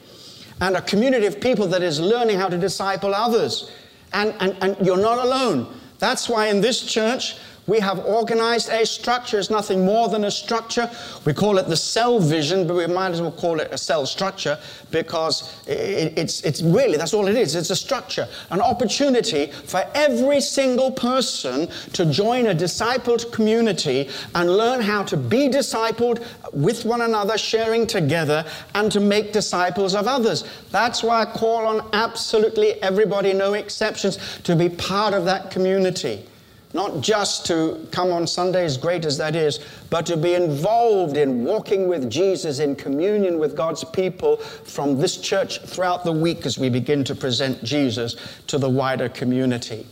And 0.61 0.77
a 0.77 0.81
community 0.81 1.25
of 1.25 1.41
people 1.41 1.67
that 1.67 1.83
is 1.83 1.99
learning 1.99 2.37
how 2.37 2.47
to 2.47 2.57
disciple 2.57 3.13
others. 3.13 3.71
And, 4.13 4.33
and, 4.39 4.55
and 4.61 4.77
you're 4.85 4.97
not 4.97 5.19
alone. 5.19 5.67
That's 5.99 6.29
why 6.29 6.47
in 6.47 6.61
this 6.61 6.81
church, 6.81 7.35
we 7.69 7.79
have 7.79 7.99
organized 8.05 8.69
a 8.69 8.85
structure. 8.85 9.37
It's 9.37 9.51
nothing 9.51 9.85
more 9.85 10.09
than 10.09 10.23
a 10.25 10.31
structure. 10.31 10.89
We 11.23 11.33
call 11.33 11.59
it 11.59 11.67
the 11.67 11.77
cell 11.77 12.19
vision, 12.19 12.67
but 12.67 12.75
we 12.75 12.87
might 12.87 13.11
as 13.11 13.21
well 13.21 13.31
call 13.31 13.59
it 13.59 13.69
a 13.71 13.77
cell 13.77 14.05
structure 14.05 14.57
because 14.89 15.55
it's, 15.67 16.41
it's 16.41 16.61
really, 16.63 16.97
that's 16.97 17.13
all 17.13 17.27
it 17.27 17.35
is. 17.35 17.55
It's 17.55 17.69
a 17.69 17.75
structure, 17.75 18.27
an 18.49 18.59
opportunity 18.59 19.47
for 19.47 19.85
every 19.93 20.41
single 20.41 20.91
person 20.91 21.67
to 21.93 22.05
join 22.11 22.47
a 22.47 22.55
discipled 22.55 23.31
community 23.31 24.09
and 24.33 24.49
learn 24.49 24.81
how 24.81 25.03
to 25.03 25.15
be 25.15 25.47
discipled 25.47 26.25
with 26.53 26.85
one 26.85 27.01
another, 27.01 27.37
sharing 27.37 27.85
together, 27.85 28.43
and 28.73 28.91
to 28.91 28.99
make 28.99 29.31
disciples 29.31 29.93
of 29.93 30.07
others. 30.07 30.43
That's 30.71 31.03
why 31.03 31.21
I 31.21 31.25
call 31.25 31.67
on 31.67 31.87
absolutely 31.93 32.81
everybody, 32.81 33.33
no 33.33 33.53
exceptions, 33.53 34.17
to 34.43 34.55
be 34.55 34.69
part 34.69 35.13
of 35.13 35.25
that 35.25 35.51
community. 35.51 36.25
Not 36.73 37.01
just 37.01 37.47
to 37.47 37.87
come 37.91 38.11
on 38.11 38.27
Sundays, 38.27 38.77
great 38.77 39.03
as 39.03 39.17
that 39.17 39.35
is, 39.35 39.59
but 39.89 40.05
to 40.05 40.15
be 40.15 40.35
involved 40.35 41.17
in 41.17 41.43
walking 41.43 41.87
with 41.87 42.11
Jesus 42.11 42.59
in 42.59 42.75
communion 42.75 43.39
with 43.39 43.55
God's 43.55 43.83
people 43.83 44.37
from 44.37 44.99
this 44.99 45.17
church 45.17 45.61
throughout 45.61 46.03
the 46.03 46.11
week 46.11 46.45
as 46.45 46.59
we 46.59 46.69
begin 46.69 47.03
to 47.05 47.15
present 47.15 47.63
Jesus 47.63 48.15
to 48.47 48.59
the 48.59 48.69
wider 48.69 49.09
community. 49.09 49.87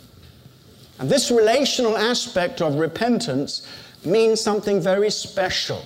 And 1.00 1.10
this 1.10 1.32
relational 1.32 1.98
aspect 1.98 2.62
of 2.62 2.76
repentance 2.76 3.68
means 4.06 4.40
something 4.40 4.80
very 4.80 5.10
special. 5.10 5.84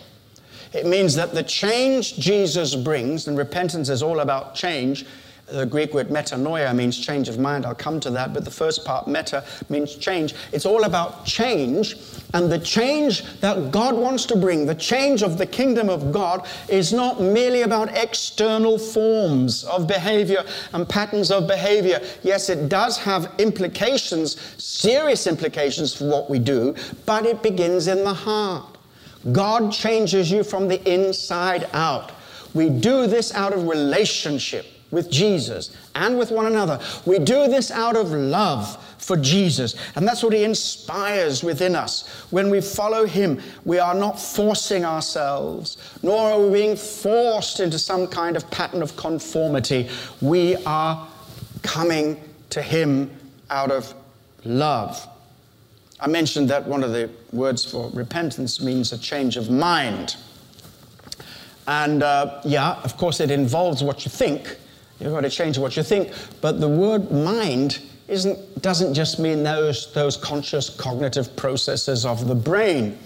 It 0.74 0.86
means 0.86 1.16
that 1.16 1.34
the 1.34 1.44
change 1.44 2.18
Jesus 2.18 2.76
brings, 2.76 3.28
and 3.28 3.38
repentance 3.38 3.90
is 3.90 4.04
all 4.04 4.20
about 4.20 4.56
change, 4.56 5.06
the 5.52 5.66
Greek 5.66 5.94
word 5.94 6.10
metanoia 6.10 6.76
means 6.76 6.98
change 6.98 7.30
of 7.30 7.38
mind. 7.38 7.66
I'll 7.66 7.76
come 7.76 8.00
to 8.02 8.10
that. 8.12 8.34
But 8.34 8.46
the 8.46 8.52
first 8.52 8.86
part, 8.86 9.08
meta, 9.08 9.44
means 9.70 9.96
change. 9.96 10.34
It's 10.52 10.66
all 10.66 10.86
about 10.86 11.26
change. 11.26 11.96
And 12.34 12.52
the 12.52 12.60
change 12.60 13.24
that 13.42 13.72
God 13.72 13.96
wants 13.96 14.26
to 14.28 14.36
bring, 14.36 14.66
the 14.66 14.76
change 14.76 15.24
of 15.24 15.38
the 15.38 15.46
kingdom 15.46 15.90
of 15.90 16.12
God, 16.12 16.48
is 16.70 16.94
not 16.94 17.20
merely 17.20 17.64
about 17.64 17.96
external 17.96 18.78
forms 18.78 19.64
of 19.66 19.88
behavior 19.88 20.44
and 20.74 20.88
patterns 20.88 21.32
of 21.32 21.48
behavior. 21.48 22.02
Yes, 22.24 22.50
it 22.50 22.70
does 22.70 22.98
have 22.98 23.34
implications, 23.38 24.40
serious 24.58 25.28
implications 25.28 25.94
for 25.94 26.06
what 26.06 26.30
we 26.30 26.40
do, 26.40 26.76
but 27.06 27.26
it 27.26 27.44
begins 27.44 27.88
in 27.88 28.04
the 28.04 28.14
heart. 28.14 28.78
God 29.32 29.72
changes 29.72 30.32
you 30.32 30.44
from 30.44 30.68
the 30.68 30.82
inside 30.92 31.68
out. 31.74 32.12
We 32.54 32.70
do 32.70 33.08
this 33.08 33.34
out 33.34 33.54
of 33.54 33.68
relationship 33.68 34.66
with 34.92 35.10
Jesus 35.10 35.76
and 35.96 36.18
with 36.20 36.32
one 36.32 36.46
another. 36.46 36.80
We 37.06 37.18
do 37.18 37.48
this 37.48 37.72
out 37.72 37.96
of 37.96 38.12
love 38.12 38.78
for 39.02 39.18
Jesus. 39.18 39.76
And 39.96 40.08
that's 40.08 40.22
what 40.24 40.34
He 40.34 40.44
inspires 40.44 41.44
within 41.44 41.76
us. 41.76 42.08
When 42.30 42.50
we 42.50 42.62
follow 42.62 43.06
Him, 43.06 43.42
we 43.66 43.80
are 43.80 43.96
not 43.96 44.20
forcing 44.20 44.86
ourselves, 44.86 45.78
nor 46.04 46.32
are 46.32 46.40
we 46.40 46.54
being 46.54 46.76
forced 46.76 47.60
into 47.60 47.80
some 47.80 48.08
kind 48.08 48.38
of 48.38 48.50
pattern 48.52 48.82
of 48.82 48.96
conformity. 48.98 49.90
We 50.22 50.58
are 50.66 51.08
coming 51.64 52.22
to 52.52 52.62
Him 52.62 53.10
out 53.50 53.72
of 53.72 53.94
love. 54.46 55.08
I 56.00 56.08
mentioned 56.08 56.50
that 56.50 56.66
one 56.66 56.84
of 56.84 56.92
the 56.92 57.10
words 57.32 57.64
for 57.64 57.90
repentance 57.92 58.62
means 58.62 58.92
a 58.92 58.98
change 58.98 59.38
of 59.38 59.50
mind. 59.50 60.16
And 61.68 62.02
uh, 62.02 62.42
yeah, 62.44 62.74
of 62.84 62.98
course, 62.98 63.20
it 63.20 63.30
involves 63.30 63.84
what 63.84 64.04
you 64.04 64.10
think 64.10 64.58
You've 65.02 65.14
got 65.14 65.22
to 65.22 65.30
change 65.30 65.58
what 65.58 65.76
you 65.76 65.84
think. 65.84 66.14
But 66.42 66.60
the 66.60 66.70
word 66.70 67.12
mind 67.12 67.80
isn't, 68.08 68.62
doesn't 68.62 68.94
just 68.94 69.20
mean 69.20 69.44
those, 69.44 69.92
those 69.94 70.18
conscious 70.18 70.70
cognitive 70.70 71.36
processes 71.36 72.06
of 72.06 72.28
the 72.28 72.36
brain. 72.36 73.00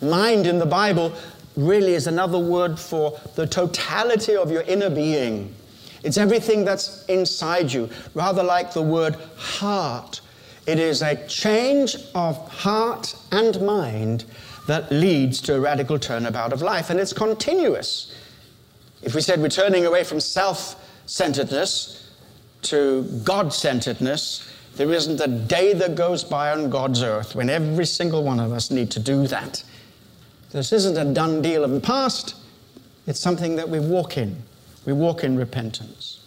Mind 0.00 0.46
in 0.46 0.58
the 0.58 0.66
Bible 0.66 1.12
really 1.56 1.94
is 1.94 2.06
another 2.06 2.38
word 2.38 2.78
for 2.78 3.18
the 3.34 3.46
totality 3.46 4.36
of 4.36 4.50
your 4.50 4.62
inner 4.62 4.90
being. 4.90 5.54
It's 6.04 6.16
everything 6.16 6.64
that's 6.64 7.04
inside 7.06 7.72
you, 7.72 7.90
rather 8.14 8.42
like 8.42 8.72
the 8.72 8.82
word 8.82 9.16
heart. 9.36 10.20
It 10.66 10.78
is 10.78 11.02
a 11.02 11.16
change 11.26 11.96
of 12.14 12.36
heart 12.48 13.16
and 13.32 13.60
mind 13.62 14.24
that 14.68 14.92
leads 14.92 15.40
to 15.40 15.56
a 15.56 15.60
radical 15.60 15.98
turnabout 15.98 16.52
of 16.52 16.62
life, 16.62 16.90
and 16.90 17.00
it's 17.00 17.12
continuous. 17.12 18.14
If 19.02 19.14
we 19.14 19.20
said 19.20 19.40
we're 19.40 19.48
turning 19.48 19.86
away 19.86 20.04
from 20.04 20.20
self 20.20 20.84
centeredness 21.08 22.10
to 22.62 23.02
God 23.24 23.52
centeredness, 23.52 24.48
there 24.76 24.92
isn't 24.92 25.20
a 25.20 25.26
day 25.26 25.72
that 25.72 25.94
goes 25.94 26.22
by 26.22 26.52
on 26.52 26.70
God's 26.70 27.02
earth 27.02 27.34
when 27.34 27.50
every 27.50 27.86
single 27.86 28.22
one 28.22 28.38
of 28.38 28.52
us 28.52 28.70
need 28.70 28.90
to 28.92 29.00
do 29.00 29.26
that. 29.26 29.64
This 30.52 30.72
isn't 30.72 30.96
a 30.96 31.12
done 31.12 31.42
deal 31.42 31.64
of 31.64 31.70
the 31.70 31.80
past, 31.80 32.36
it's 33.06 33.20
something 33.20 33.56
that 33.56 33.68
we 33.68 33.80
walk 33.80 34.16
in. 34.16 34.36
We 34.84 34.92
walk 34.92 35.24
in 35.24 35.36
repentance. 35.36 36.20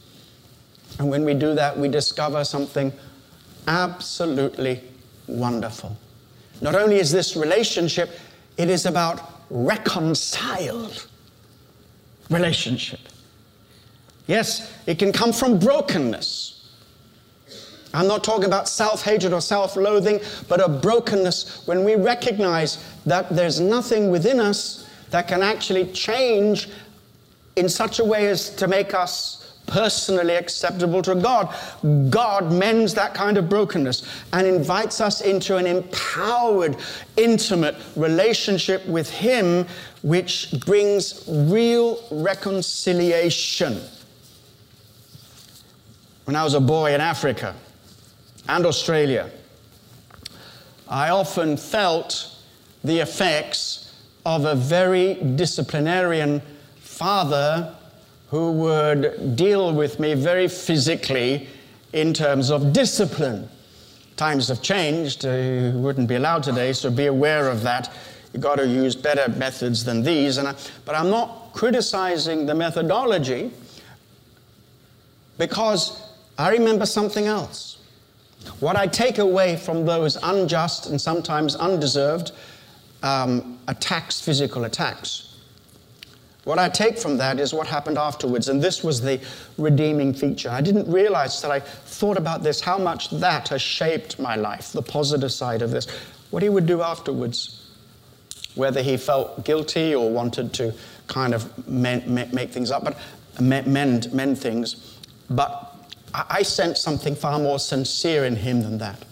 And 1.00 1.09
when 1.09 1.23
we 1.23 1.33
do 1.33 1.53
that, 1.55 1.77
we 1.77 1.88
discover 1.88 2.43
something 2.43 2.91
absolutely 3.67 4.83
wonderful. 5.27 5.95
Not 6.59 6.75
only 6.75 6.97
is 6.97 7.11
this 7.11 7.35
relationship, 7.35 8.09
it 8.57 8.69
is 8.69 8.85
about 8.85 9.21
reconciled 9.50 11.07
relationship. 12.29 13.00
Yes, 14.27 14.71
it 14.85 14.99
can 14.99 15.11
come 15.11 15.33
from 15.33 15.59
brokenness. 15.59 16.51
I'm 17.93 18.07
not 18.07 18.23
talking 18.23 18.45
about 18.45 18.69
self 18.69 19.03
hatred 19.03 19.33
or 19.33 19.41
self 19.41 19.75
loathing, 19.75 20.19
but 20.47 20.63
a 20.63 20.69
brokenness 20.69 21.67
when 21.67 21.83
we 21.83 21.95
recognize 21.95 22.83
that 23.05 23.29
there's 23.35 23.59
nothing 23.59 24.09
within 24.09 24.39
us 24.39 24.87
that 25.09 25.27
can 25.27 25.41
actually 25.41 25.91
change 25.91 26.69
in 27.57 27.67
such 27.67 27.99
a 27.99 28.05
way 28.05 28.27
as 28.27 28.49
to 28.55 28.67
make 28.67 28.93
us 28.93 29.60
personally 29.67 30.36
acceptable 30.36 31.01
to 31.01 31.15
God. 31.15 31.53
God 32.10 32.51
mends 32.51 32.93
that 32.93 33.13
kind 33.13 33.38
of 33.38 33.49
brokenness 33.49 34.07
and 34.34 34.47
invites 34.47 35.01
us 35.01 35.21
into 35.21 35.57
an 35.57 35.65
empowered, 35.67 36.77
intimate 37.17 37.75
relationship 37.95 38.86
with 38.86 39.10
Him, 39.10 39.65
which 40.01 40.53
brings 40.65 41.25
real 41.27 42.01
reconciliation 42.12 43.81
when 46.25 46.36
I 46.36 46.43
was 46.43 46.53
a 46.53 46.60
boy 46.60 46.93
in 46.93 47.01
Africa 47.01 47.55
and 48.47 48.65
Australia, 48.65 49.29
I 50.88 51.10
often 51.10 51.57
felt 51.57 52.36
the 52.84 52.99
effects 52.99 53.93
of 54.25 54.45
a 54.45 54.55
very 54.55 55.15
disciplinarian 55.15 56.41
father 56.79 57.75
who 58.29 58.51
would 58.51 59.36
deal 59.36 59.73
with 59.73 59.99
me 59.99 60.13
very 60.13 60.47
physically 60.47 61.47
in 61.93 62.13
terms 62.13 62.49
of 62.49 62.73
discipline. 62.73 63.49
Times 64.15 64.47
have 64.47 64.62
changed, 64.62 65.25
uh, 65.25 65.71
wouldn't 65.73 66.07
be 66.07 66.15
allowed 66.15 66.43
today, 66.43 66.73
so 66.73 66.91
be 66.91 67.07
aware 67.07 67.49
of 67.49 67.63
that. 67.63 67.91
You've 68.34 68.43
got 68.43 68.55
to 68.55 68.67
use 68.67 68.95
better 68.95 69.27
methods 69.38 69.84
than 69.84 70.03
these. 70.03 70.38
And 70.38 70.47
I, 70.47 70.55
but 70.86 70.95
I'm 70.95 71.10
not 71.10 71.49
criticizing 71.53 72.45
the 72.45 72.55
methodology 72.55 73.51
because 75.38 76.11
I 76.41 76.49
remember 76.51 76.86
something 76.86 77.27
else. 77.27 77.77
What 78.60 78.75
I 78.75 78.88
take 78.88 79.19
away 79.19 79.56
from 79.56 79.86
those 79.86 80.17
unjust 80.23 80.88
and 80.88 80.99
sometimes 80.99 81.56
undeserved 81.56 82.32
um, 83.04 83.60
attacks, 83.67 84.19
physical 84.19 84.63
attacks, 84.63 85.32
what 86.43 86.58
I 86.58 86.69
take 86.69 86.97
from 86.97 87.17
that 87.17 87.39
is 87.39 87.54
what 87.54 87.67
happened 87.67 87.99
afterwards, 87.99 88.49
and 88.49 88.62
this 88.62 88.84
was 88.84 88.99
the 88.99 89.21
redeeming 89.60 90.12
feature. 90.12 90.49
I 90.49 90.62
didn't 90.62 90.91
realize 90.91 91.39
that 91.43 91.51
I 91.51 91.60
thought 91.60 92.17
about 92.17 92.41
this, 92.41 92.60
how 92.60 92.80
much 92.80 93.12
that 93.12 93.49
has 93.49 93.62
shaped 93.62 94.19
my 94.19 94.36
life, 94.36 94.71
the 94.71 94.82
positive 94.82 95.32
side 95.32 95.62
of 95.62 95.69
this. 95.69 95.86
What 96.32 96.41
he 96.41 96.49
would 96.49 96.65
do 96.65 96.82
afterwards, 96.82 97.69
whether 98.56 98.82
he 98.82 98.97
felt 98.97 99.45
guilty 99.45 99.93
or 99.93 100.10
wanted 100.10 100.51
to 100.54 100.73
kind 101.06 101.36
of 101.36 101.67
mend, 101.67 102.08
make 102.34 102.49
things 102.49 102.71
up, 102.71 102.84
but 102.84 102.97
mend, 103.39 104.12
mend 104.12 104.39
things. 104.39 104.97
But 105.30 105.70
I 106.13 106.43
sensed 106.43 106.82
something 106.82 107.15
far 107.15 107.39
more 107.39 107.60
sincere 107.60 108.26
in 108.26 108.36
him 108.36 108.62
than 108.63 108.78
that. 108.80 109.06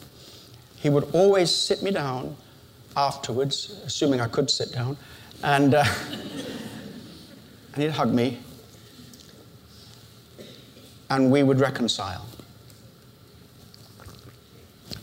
He 0.76 0.90
would 0.90 1.14
always 1.14 1.54
sit 1.54 1.82
me 1.82 1.92
down 1.92 2.36
afterwards, 2.96 3.82
assuming 3.86 4.20
I 4.20 4.28
could 4.28 4.50
sit 4.50 4.72
down, 4.72 4.98
and, 5.44 5.74
uh, 5.76 5.84
and 7.74 7.84
he'd 7.84 7.92
hug 7.92 8.14
me, 8.14 8.40
and 11.10 11.32
we 11.32 11.44
would 11.44 11.60
reconcile. 11.60 12.26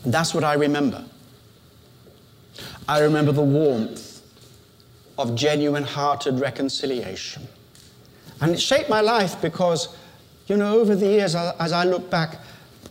That's 0.05 0.33
what 0.33 0.43
I 0.43 0.53
remember. 0.53 1.03
I 2.87 2.99
remember 2.99 3.31
the 3.31 3.41
warmth 3.43 4.21
of 5.17 5.35
genuine 5.35 5.83
hearted 5.83 6.39
reconciliation. 6.39 7.47
And 8.39 8.51
it 8.51 8.59
shaped 8.59 8.89
my 8.89 9.01
life 9.01 9.41
because 9.41 9.96
you 10.47 10.57
know, 10.57 10.79
over 10.79 10.95
the 10.95 11.05
years, 11.05 11.35
as 11.35 11.71
I 11.71 11.83
look 11.83 12.09
back, 12.09 12.39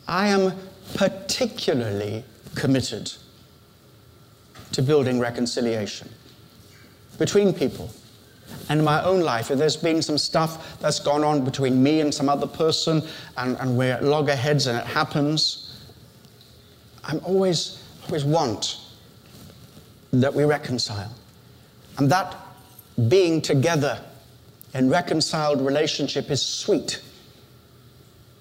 I 0.06 0.28
am 0.28 0.52
particularly 0.94 2.24
committed 2.54 3.12
to 4.72 4.82
building 4.82 5.18
reconciliation 5.18 6.08
between 7.18 7.52
people. 7.52 7.90
And 8.68 8.84
my 8.84 9.02
own 9.04 9.20
life, 9.20 9.50
if 9.50 9.58
there's 9.58 9.76
been 9.76 10.02
some 10.02 10.18
stuff 10.18 10.78
that's 10.80 11.00
gone 11.00 11.24
on 11.24 11.44
between 11.44 11.82
me 11.82 12.00
and 12.00 12.12
some 12.12 12.28
other 12.28 12.46
person, 12.46 13.02
and, 13.36 13.56
and 13.58 13.76
we're 13.76 13.94
at 13.94 14.04
loggerheads 14.04 14.66
and 14.66 14.78
it 14.78 14.84
happens, 14.84 15.82
I'm 17.04 17.20
always, 17.24 17.82
always 18.04 18.24
want 18.24 18.80
that 20.12 20.34
we 20.34 20.44
reconcile. 20.44 21.12
And 21.98 22.10
that 22.10 22.36
being 23.08 23.40
together 23.40 24.00
in 24.74 24.90
reconciled 24.90 25.60
relationship 25.60 26.30
is 26.30 26.42
sweet. 26.42 27.00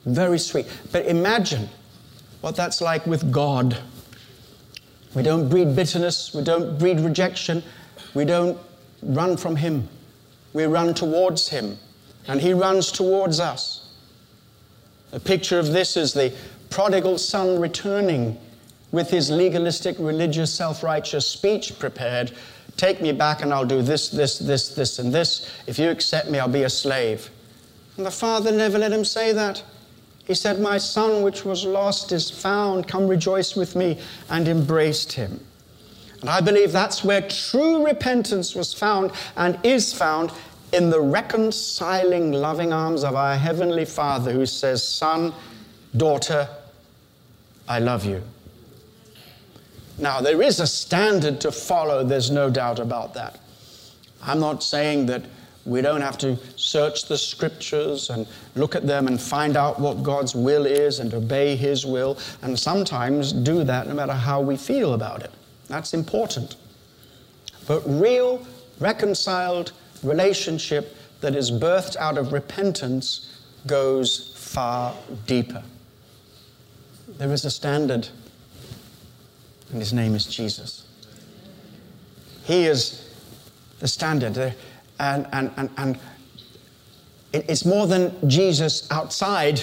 Very 0.06 0.40
sweet. 0.40 0.68
But 0.92 1.06
imagine 1.06 1.70
what 2.42 2.56
that's 2.56 2.82
like 2.82 3.06
with 3.06 3.32
God. 3.32 3.78
We 5.16 5.24
don't 5.24 5.50
breed 5.50 5.76
bitterness, 5.76 6.34
we 6.34 6.44
don't 6.44 6.78
breed 6.78 7.00
rejection, 7.00 7.64
we 8.14 8.26
don't 8.26 8.58
run 9.02 9.38
from 9.38 9.56
Him. 9.56 9.88
We 10.54 10.66
run 10.66 10.94
towards 10.94 11.50
Him, 11.50 11.78
and 12.28 12.40
He 12.40 12.54
runs 12.54 12.92
towards 12.92 13.40
us. 13.40 13.94
A 15.12 15.20
picture 15.20 15.60
of 15.60 15.72
this 15.72 15.96
is 15.96 16.14
the 16.14 16.34
prodigal 16.70 17.18
son 17.18 17.60
returning 17.60 18.38
with 18.92 19.10
his 19.10 19.30
legalistic, 19.30 19.96
religious, 20.00 20.54
self 20.54 20.84
righteous 20.84 21.28
speech 21.28 21.78
prepared 21.80 22.32
Take 22.78 23.02
me 23.02 23.14
back 23.14 23.42
and 23.42 23.54
I'll 23.54 23.66
do 23.66 23.82
this, 23.82 24.10
this, 24.10 24.38
this, 24.38 24.70
this, 24.70 25.00
and 25.00 25.14
this. 25.14 25.50
If 25.66 25.80
you 25.80 25.90
accept 25.90 26.30
me, 26.30 26.40
I'll 26.40 26.48
be 26.48 26.64
a 26.64 26.70
slave. 26.70 27.30
And 27.96 28.06
the 28.06 28.12
father 28.12 28.52
never 28.52 28.78
let 28.78 28.92
him 28.92 29.06
say 29.06 29.32
that. 29.32 29.64
He 30.26 30.34
said, 30.34 30.60
My 30.60 30.78
son, 30.78 31.22
which 31.22 31.46
was 31.46 31.66
lost, 31.66 32.12
is 32.12 32.30
found. 32.30 32.88
Come 32.88 33.08
rejoice 33.08 33.56
with 33.56 33.76
me, 33.76 34.00
and 34.30 34.48
embraced 34.48 35.14
him. 35.14 35.40
And 36.22 36.30
I 36.30 36.42
believe 36.42 36.72
that's 36.72 37.04
where 37.04 37.22
true 37.22 37.86
repentance 37.86 38.56
was 38.56 38.74
found 38.74 39.12
and 39.38 39.60
is 39.64 39.94
found 39.94 40.32
in 40.74 40.90
the 40.90 41.00
reconciling, 41.00 42.32
loving 42.32 42.74
arms 42.74 43.04
of 43.04 43.16
our 43.16 43.36
Heavenly 43.36 43.86
Father 43.86 44.32
who 44.32 44.46
says, 44.46 44.86
Son, 44.86 45.34
daughter, 45.96 46.48
I 47.68 47.80
love 47.80 48.06
you. 48.06 48.24
Now, 49.98 50.20
there 50.20 50.42
is 50.42 50.60
a 50.60 50.68
standard 50.68 51.40
to 51.42 51.52
follow, 51.52 52.04
there's 52.04 52.32
no 52.32 52.50
doubt 52.50 52.80
about 52.80 53.14
that. 53.14 53.40
I'm 54.22 54.40
not 54.40 54.64
saying 54.64 55.06
that 55.06 55.24
we 55.66 55.82
don't 55.82 56.02
have 56.02 56.18
to 56.20 56.38
search 56.56 57.06
the 57.06 57.18
scriptures 57.18 58.12
and 58.12 58.28
look 58.56 58.76
at 58.76 58.86
them 58.86 59.08
and 59.08 59.20
find 59.20 59.58
out 59.58 59.80
what 59.80 60.04
God's 60.04 60.36
will 60.36 60.66
is 60.66 61.00
and 61.00 61.14
obey 61.14 61.56
His 61.56 61.86
will, 61.86 62.20
and 62.44 62.58
sometimes 62.58 63.34
do 63.34 63.64
that 63.64 63.88
no 63.88 63.96
matter 63.96 64.14
how 64.14 64.42
we 64.42 64.58
feel 64.58 64.94
about 64.94 65.24
it. 65.24 65.32
That's 65.68 65.94
important. 65.94 66.56
But 67.68 67.82
real, 67.86 68.46
reconciled 68.80 69.72
relationship 70.04 70.96
that 71.22 71.36
is 71.36 71.50
birthed 71.50 71.96
out 71.98 72.20
of 72.20 72.32
repentance 72.32 73.42
goes 73.66 74.34
far 74.38 74.94
deeper. 75.26 75.64
There 77.18 77.32
is 77.32 77.44
a 77.44 77.52
standard, 77.52 78.08
and 79.72 79.80
His 79.80 79.94
name 79.94 80.14
is 80.14 80.28
Jesus. 80.28 80.86
He 82.44 82.66
is 82.66 83.10
the 83.80 83.88
standard 83.88 84.36
and, 85.00 85.28
and, 85.32 85.52
and, 85.58 85.70
and 85.78 86.00
it's 87.34 87.66
more 87.66 87.88
than 87.88 88.30
Jesus 88.30 88.90
outside 88.92 89.62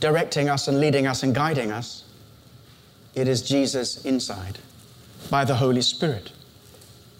directing 0.00 0.48
us 0.48 0.66
and 0.66 0.80
leading 0.80 1.06
us 1.06 1.22
and 1.22 1.34
guiding 1.34 1.70
us. 1.70 2.04
It 3.14 3.28
is 3.28 3.42
Jesus 3.42 4.04
inside 4.04 4.58
by 5.30 5.44
the 5.44 5.54
Holy 5.54 5.82
Spirit. 5.82 6.32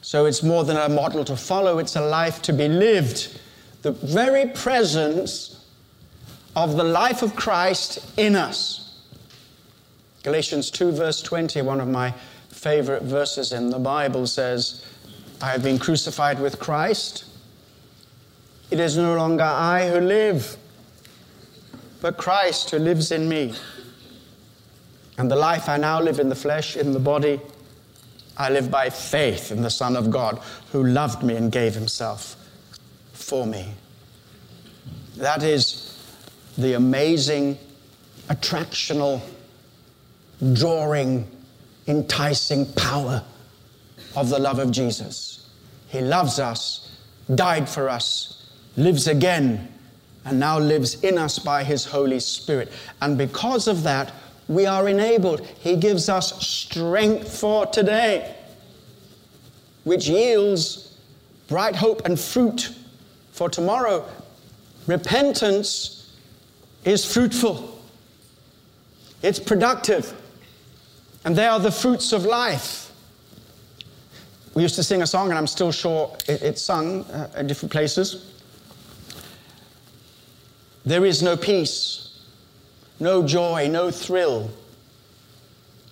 So 0.02 0.24
it's 0.24 0.42
more 0.42 0.64
than 0.64 0.76
a 0.76 0.88
model 0.88 1.24
to 1.24 1.36
follow, 1.36 1.78
it's 1.78 1.96
a 1.96 2.00
life 2.00 2.40
to 2.42 2.52
be 2.52 2.68
lived. 2.68 3.38
The 3.82 3.92
very 3.92 4.48
presence 4.48 5.64
of 6.56 6.76
the 6.76 6.84
life 6.84 7.22
of 7.22 7.36
Christ 7.36 8.18
in 8.18 8.34
us. 8.34 8.98
Galatians 10.22 10.70
2, 10.70 10.92
verse 10.92 11.22
20, 11.22 11.62
one 11.62 11.80
of 11.80 11.88
my 11.88 12.12
favorite 12.48 13.02
verses 13.02 13.52
in 13.52 13.70
the 13.70 13.78
Bible 13.78 14.26
says, 14.26 14.84
I 15.42 15.52
have 15.52 15.62
been 15.62 15.78
crucified 15.78 16.38
with 16.38 16.58
Christ. 16.58 17.24
It 18.70 18.78
is 18.78 18.96
no 18.96 19.16
longer 19.16 19.44
I 19.44 19.88
who 19.88 20.00
live, 20.00 20.56
but 22.00 22.18
Christ 22.18 22.70
who 22.70 22.78
lives 22.78 23.10
in 23.10 23.28
me. 23.28 23.54
And 25.16 25.30
the 25.30 25.36
life 25.36 25.68
I 25.68 25.76
now 25.76 26.00
live 26.00 26.18
in 26.18 26.28
the 26.28 26.34
flesh, 26.34 26.76
in 26.76 26.92
the 26.92 27.00
body, 27.00 27.40
I 28.36 28.48
live 28.50 28.70
by 28.70 28.90
faith 28.90 29.50
in 29.52 29.62
the 29.62 29.70
Son 29.70 29.96
of 29.96 30.10
God 30.10 30.40
who 30.72 30.84
loved 30.84 31.22
me 31.22 31.36
and 31.36 31.52
gave 31.52 31.74
himself 31.74 32.36
for 33.12 33.46
me. 33.46 33.74
That 35.16 35.42
is 35.42 35.98
the 36.56 36.74
amazing, 36.74 37.58
attractional, 38.28 39.20
drawing, 40.54 41.28
enticing 41.86 42.72
power 42.72 43.22
of 44.16 44.30
the 44.30 44.38
love 44.38 44.58
of 44.58 44.70
Jesus. 44.70 45.29
He 45.90 46.00
loves 46.00 46.38
us, 46.38 46.88
died 47.34 47.68
for 47.68 47.88
us, 47.88 48.48
lives 48.76 49.08
again, 49.08 49.68
and 50.24 50.38
now 50.38 50.56
lives 50.56 51.02
in 51.02 51.18
us 51.18 51.40
by 51.40 51.64
His 51.64 51.84
Holy 51.84 52.20
Spirit. 52.20 52.70
And 53.02 53.18
because 53.18 53.66
of 53.66 53.82
that, 53.82 54.12
we 54.46 54.66
are 54.66 54.88
enabled. 54.88 55.40
He 55.40 55.74
gives 55.74 56.08
us 56.08 56.46
strength 56.46 57.40
for 57.40 57.66
today, 57.66 58.36
which 59.82 60.08
yields 60.08 60.96
bright 61.48 61.74
hope 61.74 62.04
and 62.04 62.18
fruit 62.18 62.72
for 63.32 63.48
tomorrow. 63.50 64.08
Repentance 64.86 66.16
is 66.84 67.04
fruitful, 67.04 67.82
it's 69.22 69.40
productive, 69.40 70.14
and 71.24 71.34
they 71.34 71.46
are 71.46 71.58
the 71.58 71.72
fruits 71.72 72.12
of 72.12 72.24
life. 72.24 72.89
We 74.60 74.64
used 74.64 74.74
to 74.74 74.82
sing 74.82 75.00
a 75.00 75.06
song, 75.06 75.30
and 75.30 75.38
I'm 75.38 75.46
still 75.46 75.72
sure 75.72 76.14
it's 76.28 76.60
sung 76.60 77.06
uh, 77.06 77.40
different 77.44 77.72
places. 77.72 78.30
There 80.84 81.06
is 81.06 81.22
no 81.22 81.34
peace, 81.34 82.20
no 83.00 83.26
joy, 83.26 83.68
no 83.68 83.90
thrill 83.90 84.50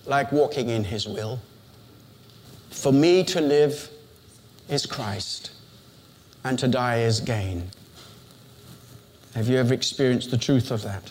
like 0.04 0.33
walking 0.33 0.68
in 0.68 0.85
His 0.85 1.09
will. 1.09 1.40
For 2.68 2.92
me 2.92 3.24
to 3.24 3.40
live 3.40 3.88
is 4.68 4.85
Christ, 4.85 5.50
and 6.44 6.59
to 6.59 6.68
die 6.68 6.98
is 6.98 7.20
gain. 7.20 7.70
Have 9.35 9.48
you 9.48 9.57
ever 9.57 9.72
experienced 9.72 10.31
the 10.31 10.37
truth 10.37 10.70
of 10.70 10.83
that? 10.83 11.11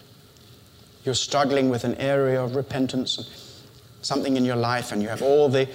You're 1.05 1.15
struggling 1.15 1.71
with 1.71 1.85
an 1.85 1.95
area 1.95 2.39
of 2.39 2.55
repentance, 2.55 3.63
something 4.03 4.37
in 4.37 4.45
your 4.45 4.57
life, 4.57 4.91
and 4.91 5.01
you 5.01 5.09
have 5.09 5.23
all 5.23 5.49
the 5.49 5.67